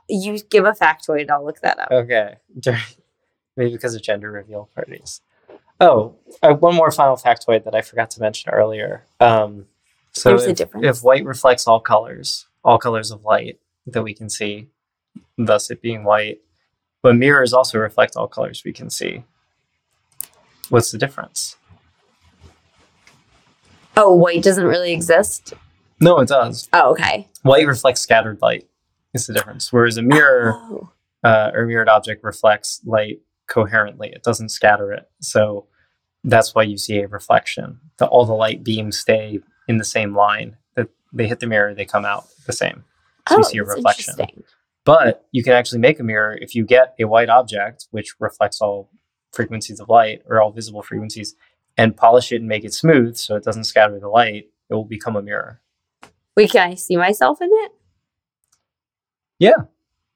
[0.09, 1.29] you give a factoid.
[1.29, 1.91] I'll look that up.
[1.91, 2.37] Okay.
[3.57, 5.21] Maybe because of gender reveal parties.
[5.79, 9.05] Oh, uh, one more final factoid that I forgot to mention earlier.
[9.19, 9.67] Um,
[10.11, 10.85] so There's a difference.
[10.85, 14.67] if white reflects all colors, all colors of light that we can see,
[15.37, 16.41] thus it being white,
[17.01, 19.23] but mirrors also reflect all colors we can see.
[20.69, 21.55] What's the difference?
[23.97, 25.53] Oh, white doesn't really exist.
[25.99, 26.69] No, it does.
[26.71, 27.27] Oh, okay.
[27.41, 28.65] White reflects scattered light.
[29.13, 29.73] Is the difference.
[29.73, 30.91] Whereas a mirror Oh.
[31.23, 34.09] uh, or mirrored object reflects light coherently.
[34.09, 35.09] It doesn't scatter it.
[35.19, 35.65] So
[36.23, 37.79] that's why you see a reflection.
[37.97, 40.57] The, all the light beams stay in the same line.
[40.75, 42.83] That they hit the mirror, they come out the same.
[43.27, 44.13] So you see a Oh, reflection.
[44.85, 48.61] But you can actually make a mirror if you get a white object, which reflects
[48.61, 48.89] all
[49.31, 51.35] frequencies of light or all visible frequencies,
[51.77, 54.49] and polish it and make it smooth so it doesn't scatter the light.
[54.69, 55.61] It will become a mirror.
[56.35, 57.71] Wait, can I see myself in it?
[59.39, 59.63] Yeah,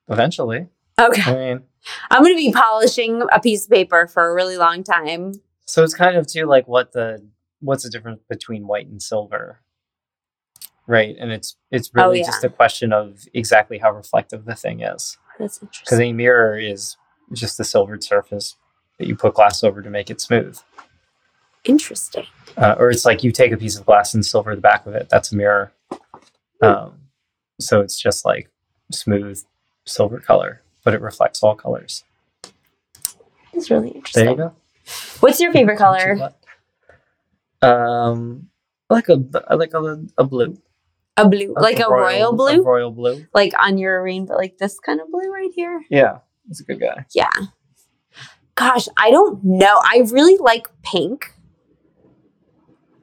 [0.09, 0.67] eventually.
[0.99, 1.21] Okay.
[1.21, 1.63] I mean,
[2.11, 5.33] I'm going to be polishing a piece of paper for a really long time.
[5.65, 7.25] So it's kind of too like what the
[7.61, 9.61] what's the difference between white and silver,
[10.87, 11.15] right?
[11.19, 12.25] And it's it's Oh, really yeah.
[12.25, 15.83] just a question of exactly how reflective the thing is, That's interesting.
[15.85, 16.97] because a mirror is
[17.33, 18.55] just a silvered surface
[18.99, 20.59] that you put glass over to make it smooth,
[21.65, 22.25] Interesting.
[22.57, 24.93] uh, or it's like you take a piece of glass and silver the back of
[24.95, 25.09] it.
[25.09, 25.71] That's a mirror.
[26.61, 26.99] Um,
[27.59, 28.49] so it's just like
[28.91, 29.41] smooth
[29.85, 32.03] silver color, but it reflects all colors.
[33.53, 34.23] It's really interesting.
[34.25, 34.55] There you go.
[35.21, 36.31] What's your favorite color?
[37.61, 38.49] Um,
[38.89, 40.57] I like a I like a, a blue.
[41.15, 43.25] A blue, like a royal, A blue, royal blue.
[43.35, 45.83] like on your rainbow, like this kind of blue right here.
[45.89, 47.05] Yeah, he's a good guy.
[47.13, 47.29] Yeah.
[48.55, 49.79] Gosh, I don't know.
[49.83, 51.33] I really like pink.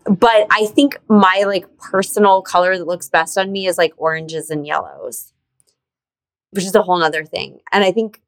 [0.06, 4.50] But I think my like personal color that looks best on me is like oranges
[4.50, 5.32] and yellows.
[6.50, 7.60] Which is a whole nother thing.
[7.70, 8.20] And I think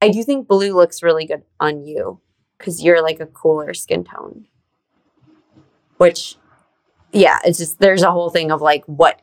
[0.00, 2.20] I do think blue looks really good on you
[2.56, 4.46] because you're like a cooler skin tone.
[5.98, 6.36] Which
[7.14, 9.22] yeah, it's just there's a whole thing of like what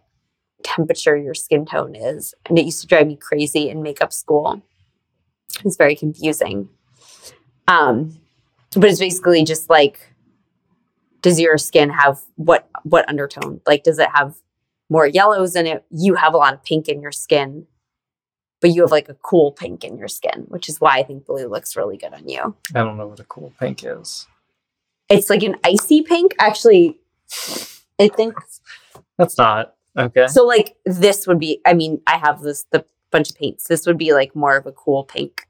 [0.63, 2.33] temperature your skin tone is.
[2.45, 4.61] And it used to drive me crazy in makeup school.
[5.65, 6.69] It's very confusing.
[7.67, 8.19] Um,
[8.75, 10.13] but it's basically just like,
[11.21, 13.61] does your skin have what what undertone?
[13.67, 14.35] Like, does it have
[14.89, 15.85] more yellows in it?
[15.89, 17.67] You have a lot of pink in your skin,
[18.61, 21.25] but you have like a cool pink in your skin, which is why I think
[21.25, 22.55] blue looks really good on you.
[22.73, 24.25] I don't know what a cool pink is.
[25.09, 26.33] It's like an icy pink.
[26.39, 26.97] Actually,
[28.01, 28.35] I think
[29.17, 30.27] That's not okay.
[30.27, 30.45] so.
[30.45, 31.61] Like this would be.
[31.65, 33.67] I mean, I have this the bunch of paints.
[33.67, 35.47] This would be like more of a cool pink.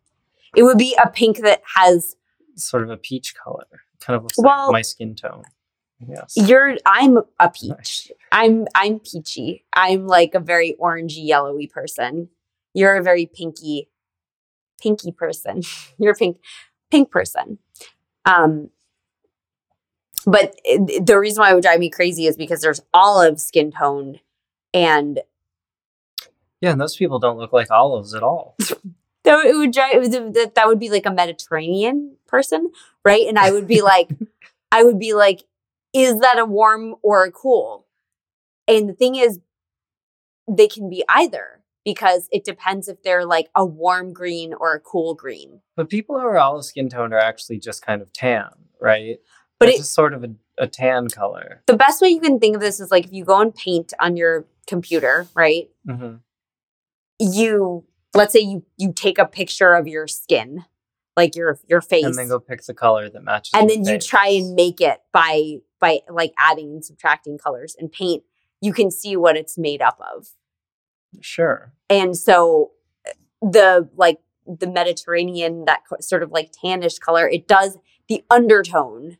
[0.55, 2.15] It would be a pink that has
[2.55, 3.65] sort of a peach color.
[4.01, 5.43] Kind of looks Well- like my skin tone.
[6.07, 6.33] Yes.
[6.35, 6.77] you're.
[6.85, 8.11] I'm a peach.
[8.31, 9.65] I'm I'm peachy.
[9.73, 12.29] I'm like a very orangey yellowy person.
[12.73, 13.89] You're a very pinky
[14.81, 15.61] pinky person.
[15.99, 16.37] You're a pink
[16.89, 17.59] pink person.
[18.25, 18.71] Um
[20.25, 23.71] but it- the reason why it would drive me crazy is because there's olive skin
[23.71, 24.19] toned
[24.73, 25.21] and
[26.61, 28.55] Yeah, and those people don't look like olives at all.
[28.59, 32.71] so it would drive that that would be like a Mediterranean person,
[33.03, 33.25] right?
[33.27, 34.09] And I would be like
[34.71, 35.43] I would be like
[35.93, 37.85] is that a warm or a cool?
[38.67, 39.39] And the thing is
[40.47, 44.79] they can be either because it depends if they're like a warm green or a
[44.79, 45.61] cool green.
[45.75, 48.49] But people who are olive skin toned are actually just kind of tan,
[48.79, 49.17] right?
[49.61, 51.61] But It's it, sort of a, a tan color.
[51.67, 53.93] the best way you can think of this is like if you go and paint
[53.99, 55.69] on your computer, right?
[55.87, 56.15] hmm
[57.19, 57.83] You
[58.13, 60.65] let's say you you take a picture of your skin,
[61.15, 62.05] like your your face.
[62.05, 63.51] And then go pick the color that matches.
[63.53, 67.91] and then you try and make it by by like adding and subtracting colors and
[67.91, 68.23] paint
[68.63, 70.29] you can see what it's made up of
[71.19, 71.73] Sure.
[71.89, 72.71] and so
[73.07, 73.11] uh,
[73.41, 77.77] the like the mediterranean that co- sort of like tannish color it does
[78.07, 79.17] the undertone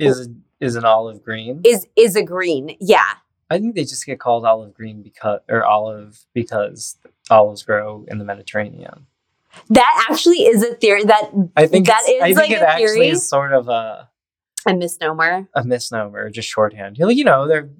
[0.00, 0.28] Is
[0.60, 1.60] is an olive green?
[1.64, 3.14] is is a green yeah
[3.50, 6.96] I think they just get called olive green because or olive because
[7.30, 9.06] olives grow in the Mediterranean.
[9.70, 12.68] that actually is a theory that I think that is I think like it a
[12.68, 13.08] actually theory.
[13.08, 14.08] is sort of a
[14.66, 16.98] a misnomer a misnomer, just shorthand.
[16.98, 17.70] You know- they're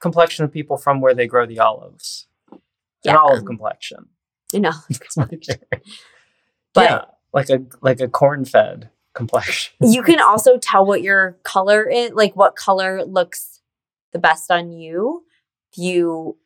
[0.00, 2.26] complexion of people from where they grow the olives.
[2.52, 2.58] An
[3.04, 3.16] Yeah.
[3.18, 4.06] olive complexion.
[4.52, 4.72] you know.
[6.74, 8.88] But- yeah, like a like a corn fed
[9.18, 9.74] complexion.
[9.82, 13.60] you can also tell what your color is like what color looks
[14.12, 15.24] the best on you
[15.76, 16.36] you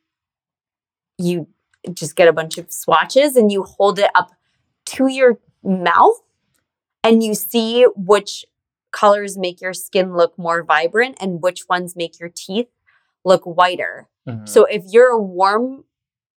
[1.18, 1.46] you
[1.92, 4.32] just get a bunch of swatches and you hold it up
[4.86, 6.20] to your mouth
[7.04, 8.44] and you see which
[8.90, 12.68] colors make your skin look more vibrant and which ones make your teeth
[13.24, 14.48] look whiter Mhm.
[14.48, 15.84] so if you're a warm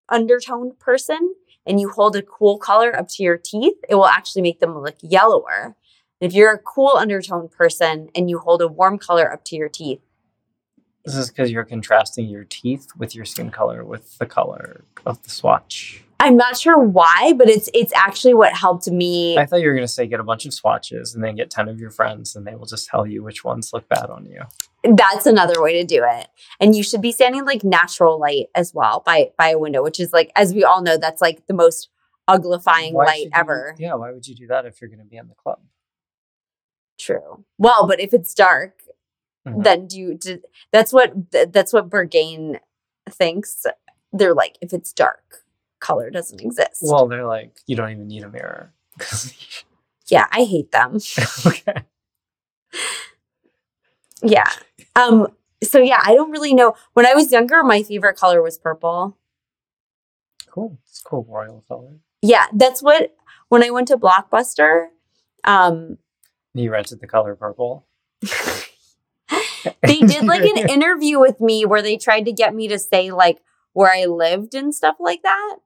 [0.09, 1.35] undertoned person
[1.67, 4.77] and you hold a cool color up to your teeth, it will actually make them
[4.77, 5.75] look yellower.
[6.21, 9.69] If you're a cool undertone person and you hold a warm color up to your
[9.69, 9.99] teeth,
[11.03, 15.21] This is because you're contrasting your teeth with your skin color with the color of
[15.23, 16.01] the swatch.
[16.19, 19.37] I'm not sure why, but it's it's actually what helped me.
[19.37, 21.51] I thought you were going to say get a bunch of swatches and then get
[21.51, 24.25] 10 of your friends and they will just tell you which ones look bad on
[24.25, 24.41] you.
[24.95, 26.27] That's another way to do it.
[26.59, 29.99] And you should be standing like natural light as well by by a window, which
[29.99, 31.89] is like as we all know, that's like the most
[32.29, 33.75] uglifying Why light you- ever.
[33.77, 35.59] yeah, why would you do that if you're going to be in the club?
[37.05, 37.43] True.
[37.59, 38.81] Well, but if it's dark,
[39.47, 39.63] Mhm.
[39.63, 40.41] then do you do,
[40.71, 42.59] that's what that's what Berghain
[43.09, 43.63] thinks.
[44.11, 45.43] They're like, if it's dark,
[45.79, 46.81] color doesn't exist.
[46.81, 48.73] Well, they're like, you don't even need a mirror.
[50.07, 50.97] yeah, I hate them.
[51.45, 51.83] okay.
[54.23, 54.49] Yeah.
[54.95, 55.27] Um.
[55.63, 56.73] So yeah, I don't really know.
[56.93, 59.17] When I was younger, my favorite color was purple.
[60.49, 60.79] Cool.
[60.89, 61.99] It's cool royal color.
[62.23, 63.15] Yeah, that's what.
[63.49, 64.87] When I went to Blockbuster,
[65.43, 65.99] um,
[66.55, 67.85] You rented the color purple.
[68.21, 73.11] they did like an interview with me where they tried to get me to say
[73.11, 73.41] like
[73.73, 75.57] where I lived and stuff like that.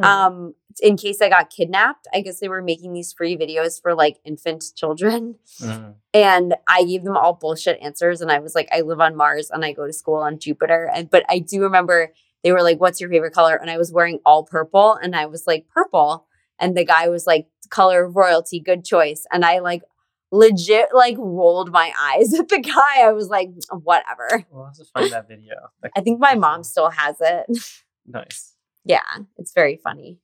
[0.00, 0.04] Mhm.
[0.04, 2.06] Um, in case I got kidnapped.
[2.14, 5.34] I guess they were making these free videos for like infant children.
[5.60, 5.94] Mhm.
[6.14, 8.20] And I gave them all bullshit answers.
[8.20, 10.88] And I was like, I live on Mars and I go to school on Jupiter.
[10.94, 12.12] And but I do remember
[12.44, 13.56] they were like, What's your favorite color?
[13.56, 14.94] And I was wearing all purple.
[14.94, 16.26] And I was like, purple.
[16.60, 19.26] And the guy was like, color of royalty, good choice.
[19.32, 19.82] And I like
[20.30, 23.02] legit like rolled my eyes at the guy.
[23.02, 24.44] I was like, whatever.
[24.50, 25.54] We'll have to find that video.
[25.82, 27.46] That- I think my mom still has it.
[28.06, 28.54] nice.
[28.84, 29.02] yeah,
[29.36, 30.18] it's very funny.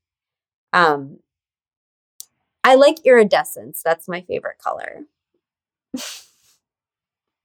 [0.72, 1.18] Um
[2.62, 3.82] I like iridescence.
[3.84, 5.04] That's my favorite color.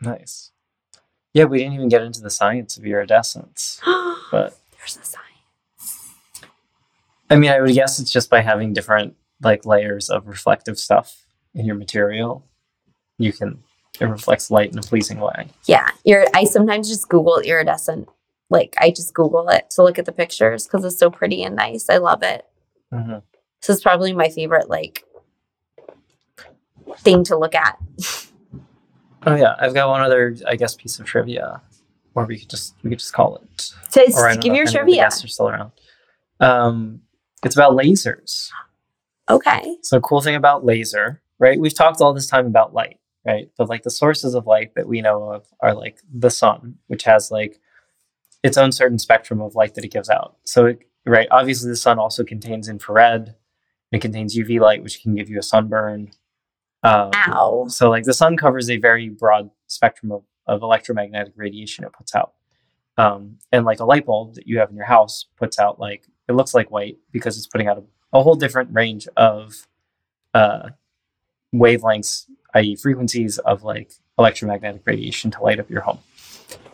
[0.01, 0.51] Nice.
[1.33, 3.79] Yeah, we didn't even get into the science of iridescence.
[4.31, 6.13] But There's a science.
[7.31, 11.25] I mean, I would guess it's just by having different like layers of reflective stuff
[11.55, 12.45] in your material,
[13.19, 13.61] you can
[13.99, 15.47] it reflects light in a pleasing way.
[15.65, 18.07] Yeah, ir- I sometimes just Google iridescent.
[18.49, 21.55] Like I just Google it to look at the pictures because it's so pretty and
[21.55, 21.89] nice.
[21.89, 22.45] I love it.
[22.91, 23.17] hmm
[23.61, 25.03] This is probably my favorite like
[26.99, 27.77] thing to look at.
[29.25, 31.61] Oh yeah, I've got one other, I guess, piece of trivia,
[32.15, 33.71] or we could just we could just call it.
[33.89, 35.01] So Or I don't give know your if any of the trivia.
[35.03, 35.71] guests are still around.
[36.39, 37.01] Um,
[37.43, 38.49] it's about lasers.
[39.29, 39.77] Okay.
[39.83, 41.59] So cool thing about laser, right?
[41.59, 42.97] We've talked all this time about light,
[43.29, 43.49] right?
[43.57, 47.03] But like the sources of light that we know of are like the sun, which
[47.03, 47.59] has like
[48.43, 50.37] its own certain spectrum of light that it gives out.
[50.45, 53.35] So, it, right, obviously the sun also contains infrared.
[53.91, 56.11] It contains UV light, which can give you a sunburn.
[56.81, 57.67] Um, Ow.
[57.67, 62.15] so like the sun covers a very broad spectrum of, of electromagnetic radiation it puts
[62.15, 62.33] out.
[62.97, 66.07] Um, and like a light bulb that you have in your house puts out like
[66.27, 69.67] it looks like white because it's putting out a, a whole different range of
[70.33, 70.69] uh,
[71.53, 72.25] wavelengths,
[72.55, 75.99] i.e., frequencies of like electromagnetic radiation to light up your home.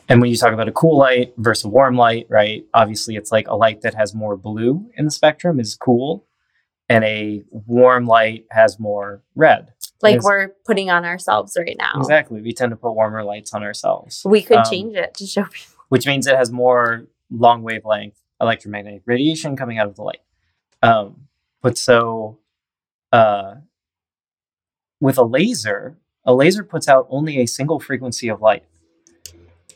[0.07, 2.63] And when you talk about a cool light versus a warm light, right?
[2.73, 6.25] Obviously, it's like a light that has more blue in the spectrum is cool,
[6.87, 9.73] and a warm light has more red.
[10.03, 11.93] Like we're putting on ourselves right now.
[11.97, 12.41] Exactly.
[12.41, 15.43] We tend to put warmer lights on ourselves, We could Um, change it to show
[15.45, 15.75] people.
[15.89, 20.21] which means it has more long wavelength electromagnetic radiation coming out of the light.
[20.83, 21.27] Um,
[21.63, 22.37] but so,
[23.11, 23.55] uh,
[25.05, 25.95] with a laser,
[26.25, 28.63] a laser puts out only a single frequency of light,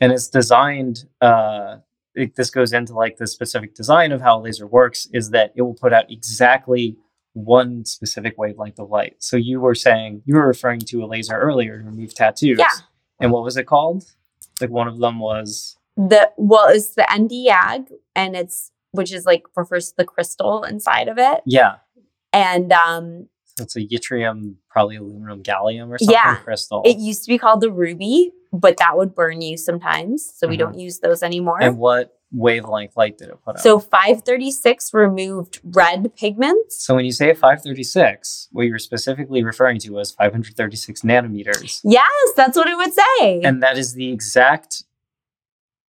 [0.00, 1.04] and it's designed.
[1.20, 1.76] Uh,
[2.16, 5.52] it, this goes into like the specific design of how a laser works is that
[5.54, 6.96] it will put out exactly
[7.34, 9.14] one specific wavelength of light.
[9.20, 12.58] So you were saying you were referring to a laser earlier to remove tattoos.
[12.58, 12.74] Yeah.
[13.20, 14.16] And what was it called?
[14.60, 19.44] Like one of them was The well, it's the Nd:YAG, and it's which is like
[19.54, 21.76] refers to the crystal inside of it, yeah.
[22.32, 23.28] and um,
[23.58, 26.36] it's a yttrium, probably aluminum gallium or something Yeah.
[26.36, 26.82] crystal.
[26.84, 30.56] it used to be called the ruby, but that would burn you sometimes, so we
[30.56, 30.58] Mhm.
[30.60, 31.58] don't use those anymore.
[31.60, 33.60] and what wavelength light did it put out?
[33.60, 36.80] So 536 removed red pigments.
[36.80, 41.80] so when you say 536, what you were specifically referring to was 536 nanometers.
[41.82, 43.40] Yes, that's what it would say.
[43.42, 44.84] And that is the exact,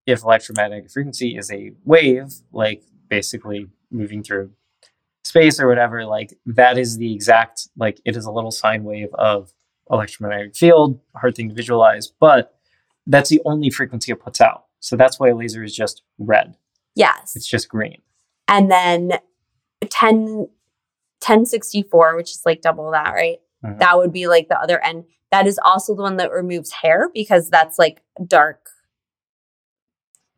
[0.07, 4.53] if electromagnetic frequency is a wave, like basically moving through
[5.24, 9.12] space or whatever, like that is the exact, like it is a little sine wave
[9.14, 9.52] of
[9.90, 12.55] electromagnetic field, hard thing to visualize, but
[13.06, 14.64] that's the only frequency it puts out.
[14.80, 16.56] So that's why a laser is just red.
[16.94, 17.34] yes.
[17.36, 18.01] It's just green.
[18.48, 19.12] and then
[19.88, 20.48] 10
[21.22, 23.78] 1064 which is like double that right Mhm.
[23.78, 27.10] that would be like the other end that is also the one that removes hair
[27.14, 28.70] because that's like dark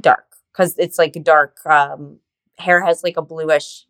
[0.01, 2.19] dark because it's like dark um
[2.59, 3.87] hair has like a bluish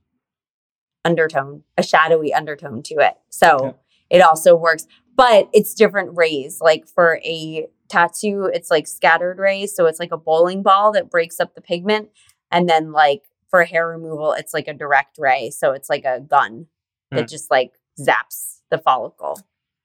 [1.05, 3.77] undertone a shadowy undertone to it so
[4.11, 4.19] Yeah.
[4.19, 9.74] it also works but it's different rays like for a tattoo it's like scattered rays
[9.74, 12.09] so it's like a bowling ball that breaks up the pigment
[12.51, 16.20] and then like for hair removal it's like a direct ray so it's like a
[16.20, 16.66] gun
[17.11, 17.31] that Mm.
[17.31, 19.39] just like zaps the follicle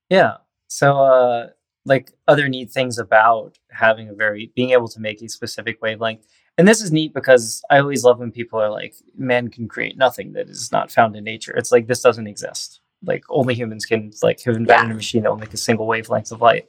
[0.09, 0.37] Yeah.
[0.69, 1.47] So, uh,
[1.85, 6.25] like other neat things about having a very being able to make a specific wavelength,
[6.57, 9.97] and this is neat because I always love when people are like, "Man can create
[9.97, 12.81] nothing that is not found in nature." It's like this doesn't exist.
[13.03, 14.93] Like only humans can like have invented Yeah.
[14.93, 16.67] a machine that will make a single wavelength of light.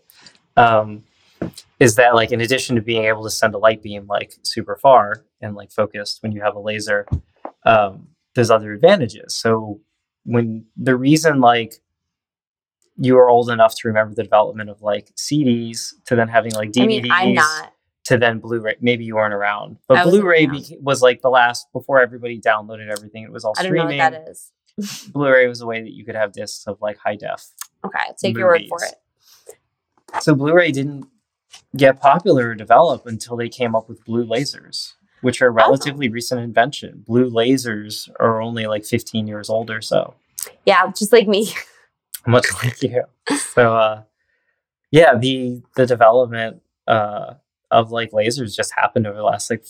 [0.57, 1.05] Um,
[1.81, 4.77] is that like in addition to being able to send a light beam like super
[4.77, 7.07] far and like focused when you have a laser,
[7.65, 9.35] um, there's other advantages.
[9.35, 9.81] So
[10.25, 11.81] when the reason like
[13.01, 16.73] you are old enough to remember the development of like CDs to then having like
[16.73, 17.73] DVDs i mean i'm not
[18.09, 18.77] to then Blu-ray.
[18.81, 23.23] Maybe you weren't around, but Blu-ray beca- was like the last before everybody downloaded everything.
[23.25, 23.99] It was all i don't know streaming.
[23.99, 27.17] what that is Blu-ray was a way that you could have discs of like high
[27.17, 27.47] def.
[27.85, 28.95] okay I'll take your word for it
[30.23, 31.07] So Blu-ray didn't
[31.77, 36.09] get popular or develop until they came up with blue lasers, which are a relatively
[36.09, 37.05] recent invention.
[37.07, 40.15] Blue lasers are only like 15 years old or so.
[40.67, 41.53] yeah just like me
[42.27, 43.03] much like you.
[43.55, 44.03] So uh
[44.91, 47.35] yeah, the the development uh
[47.71, 49.65] of like lasers just happened over the last like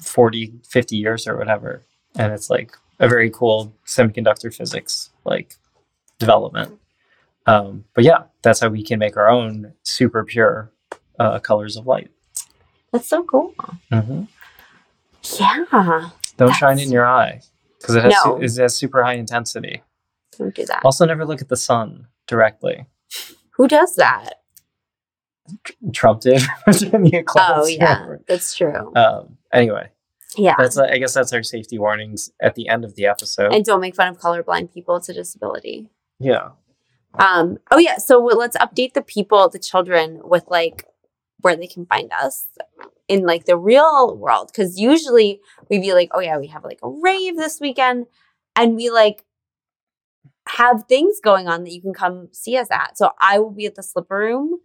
[0.00, 1.82] 40, 50 years or whatever.
[2.16, 5.56] And it's like a very cool semiconductor physics like
[6.18, 6.78] development.
[7.46, 10.70] Um but yeah, that's how we can make our own super pure
[11.18, 12.10] uh colors of light.
[12.92, 13.54] that's so cool
[13.92, 14.24] hmm
[15.38, 17.40] yeah Don't shine That's- in your eye
[17.78, 18.38] because it has No.
[18.38, 19.82] su- it has super high intensity.
[20.38, 22.86] don't do that Also, never look at the sun directly.
[23.50, 24.40] who does that
[25.92, 26.42] Trump did.
[26.64, 27.72] Virginia oh Clouds.
[27.74, 29.90] yeah that's true Um, anyway,
[30.36, 33.52] yeah that's I guess that's our safety warnings at the end of the episode.
[33.52, 35.90] and don't make fun of colorblind people it's a disability
[36.20, 36.50] yeah.
[37.16, 40.84] Um, oh yeah, so let's update the people, the children, with like
[41.42, 42.46] where they can find us
[43.06, 44.50] in like the real world.
[44.52, 45.40] Because usually
[45.70, 48.06] we'd be like, oh yeah, we have like a rave this weekend,
[48.56, 49.24] and we like
[50.48, 52.98] have things going on that you can come see us at.
[52.98, 54.58] So I will be at the Slipper Room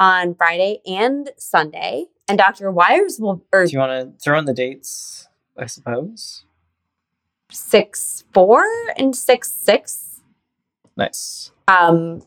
[0.00, 2.70] on Friday and Sunday, and Dr.
[2.70, 5.28] Wires will or Do you want to throw in the dates?
[5.56, 6.44] I suppose.
[7.50, 8.64] six four
[8.96, 10.20] and six six.
[10.96, 11.52] Nice.
[11.68, 12.22] Um,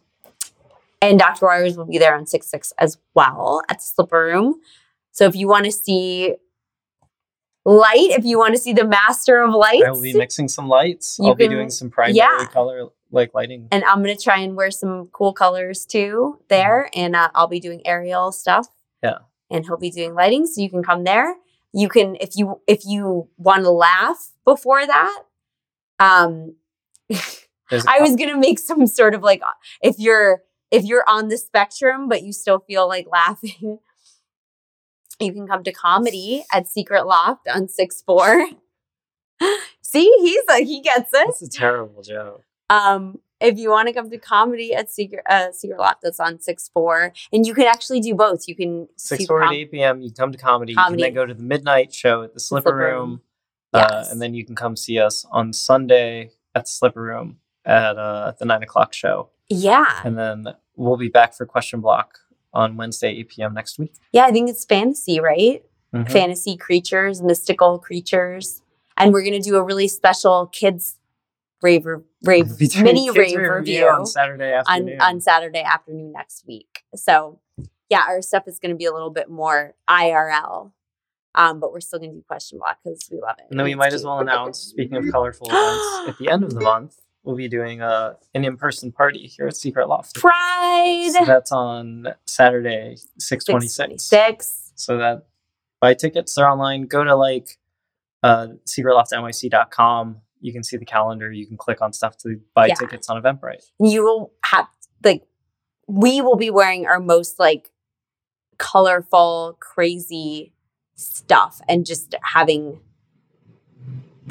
[1.02, 1.48] And Dr.
[1.48, 4.62] Wires will be there on 6 6 as well at the Slipper Room.
[5.12, 6.36] So if you want to see
[7.66, 10.68] light, if you want to see the master of lights, I will be mixing some
[10.68, 11.20] lights.
[11.20, 12.46] I'll be doing some primary yeah.
[12.52, 13.68] color like lighting.
[13.72, 17.60] and I'm gonna try and wear some cool colors too there, and uh, I'll be
[17.60, 18.68] doing aerial stuff.
[19.04, 19.20] Yeah.
[19.50, 21.36] and he'll be doing lighting, so you can come there.
[21.74, 25.24] You can if you if you want to laugh before that.
[26.00, 26.56] Um,
[27.72, 29.42] I was gonna make some sort of like
[29.82, 33.80] if you're if you're on the spectrum but you still feel like laughing,
[35.20, 38.48] you can come to comedy at Secret Loft on six four.
[39.82, 41.26] See, he's like he gets it.
[41.28, 42.44] That's a terrible joke.
[42.72, 46.40] Um, if you want to come to comedy at Secret uh, Secret Loft, that's on
[46.40, 48.48] six four, and you can actually do both.
[48.48, 50.02] You can six four com- to eight p.m.
[50.02, 50.74] You come to comedy.
[50.76, 51.02] Comedy.
[51.02, 53.22] You can then go to the midnight show at the Slipper, Slipper Room,
[53.74, 54.12] uh, Yes.
[54.12, 58.34] and then you can come see us on Sunday at the Slipper Room at uh,
[58.40, 60.46] the nine o'clock show, Yeah, and then
[60.76, 62.20] we'll be back for Question Block
[62.54, 63.54] on Wednesday eight p.m.
[63.56, 63.94] next week.
[64.12, 64.26] yeah.
[64.26, 65.64] I think it's fantasy, right?
[65.96, 66.10] Mhm.
[66.12, 68.62] Fantasy creatures, mystical creatures,
[68.98, 70.98] and we're gonna do a really special kids
[71.62, 71.86] rave
[72.24, 75.02] rave We'll be doing mini rave review review on Saturday afternoon.
[75.02, 76.84] on Saturday afternoon next week.
[76.96, 77.40] So
[77.90, 80.72] yeah, our stuff is going to be a little bit more IRL,
[81.36, 83.46] um, but we're still going to do question block because we love it.
[83.50, 86.44] and then we It's might as well announce, speaking of colorful events, at the end
[86.44, 90.16] of the month, we'll be doing a, an in person party here at Secret Loft.
[90.16, 94.04] Pride So that's on Saturday, 626.
[94.04, 94.72] 626.
[94.76, 95.26] So that
[95.82, 96.84] buy tickets, they're online.
[96.88, 97.58] Go to like
[98.24, 100.22] uh, secretloftnyc.com.
[100.42, 101.32] You can see the calendar.
[101.32, 102.76] You can click on stuff to buy Yeah.
[102.76, 103.64] tickets on Eventbrite.
[103.80, 104.68] You will have
[105.04, 105.24] like
[105.88, 107.72] we will be wearing our most like
[108.58, 110.54] colorful, crazy
[110.96, 112.80] stuff and just having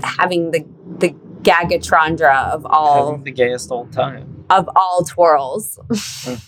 [0.03, 0.65] having the
[0.99, 4.45] the gagatrandra of all Having the gayest old time.
[4.51, 5.79] of all twirls.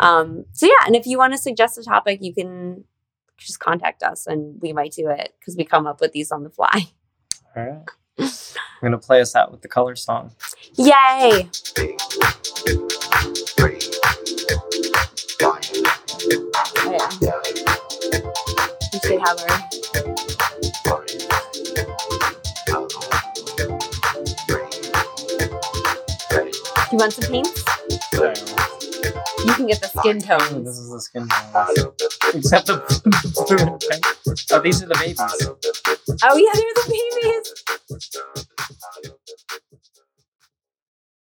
[0.00, 2.84] um, so yeah, and if you want to suggest a topic, you can
[3.38, 6.42] just contact us and we might do it because we come up with these on
[6.44, 6.86] the fly.
[7.56, 7.78] All right.
[8.20, 10.32] I'm going to play us out with the color song.
[10.76, 11.48] Yay!
[15.42, 15.58] Oh,
[16.86, 17.40] yeah.
[18.92, 19.70] We should have our
[26.92, 28.69] you want some paints?
[29.44, 30.64] You can get the skin tones.
[30.64, 31.94] this is the skin tone.
[32.34, 32.76] Except the
[33.48, 33.78] blue.
[34.52, 35.20] Oh, these are the babies.
[36.22, 37.54] Oh yeah, they're the babies.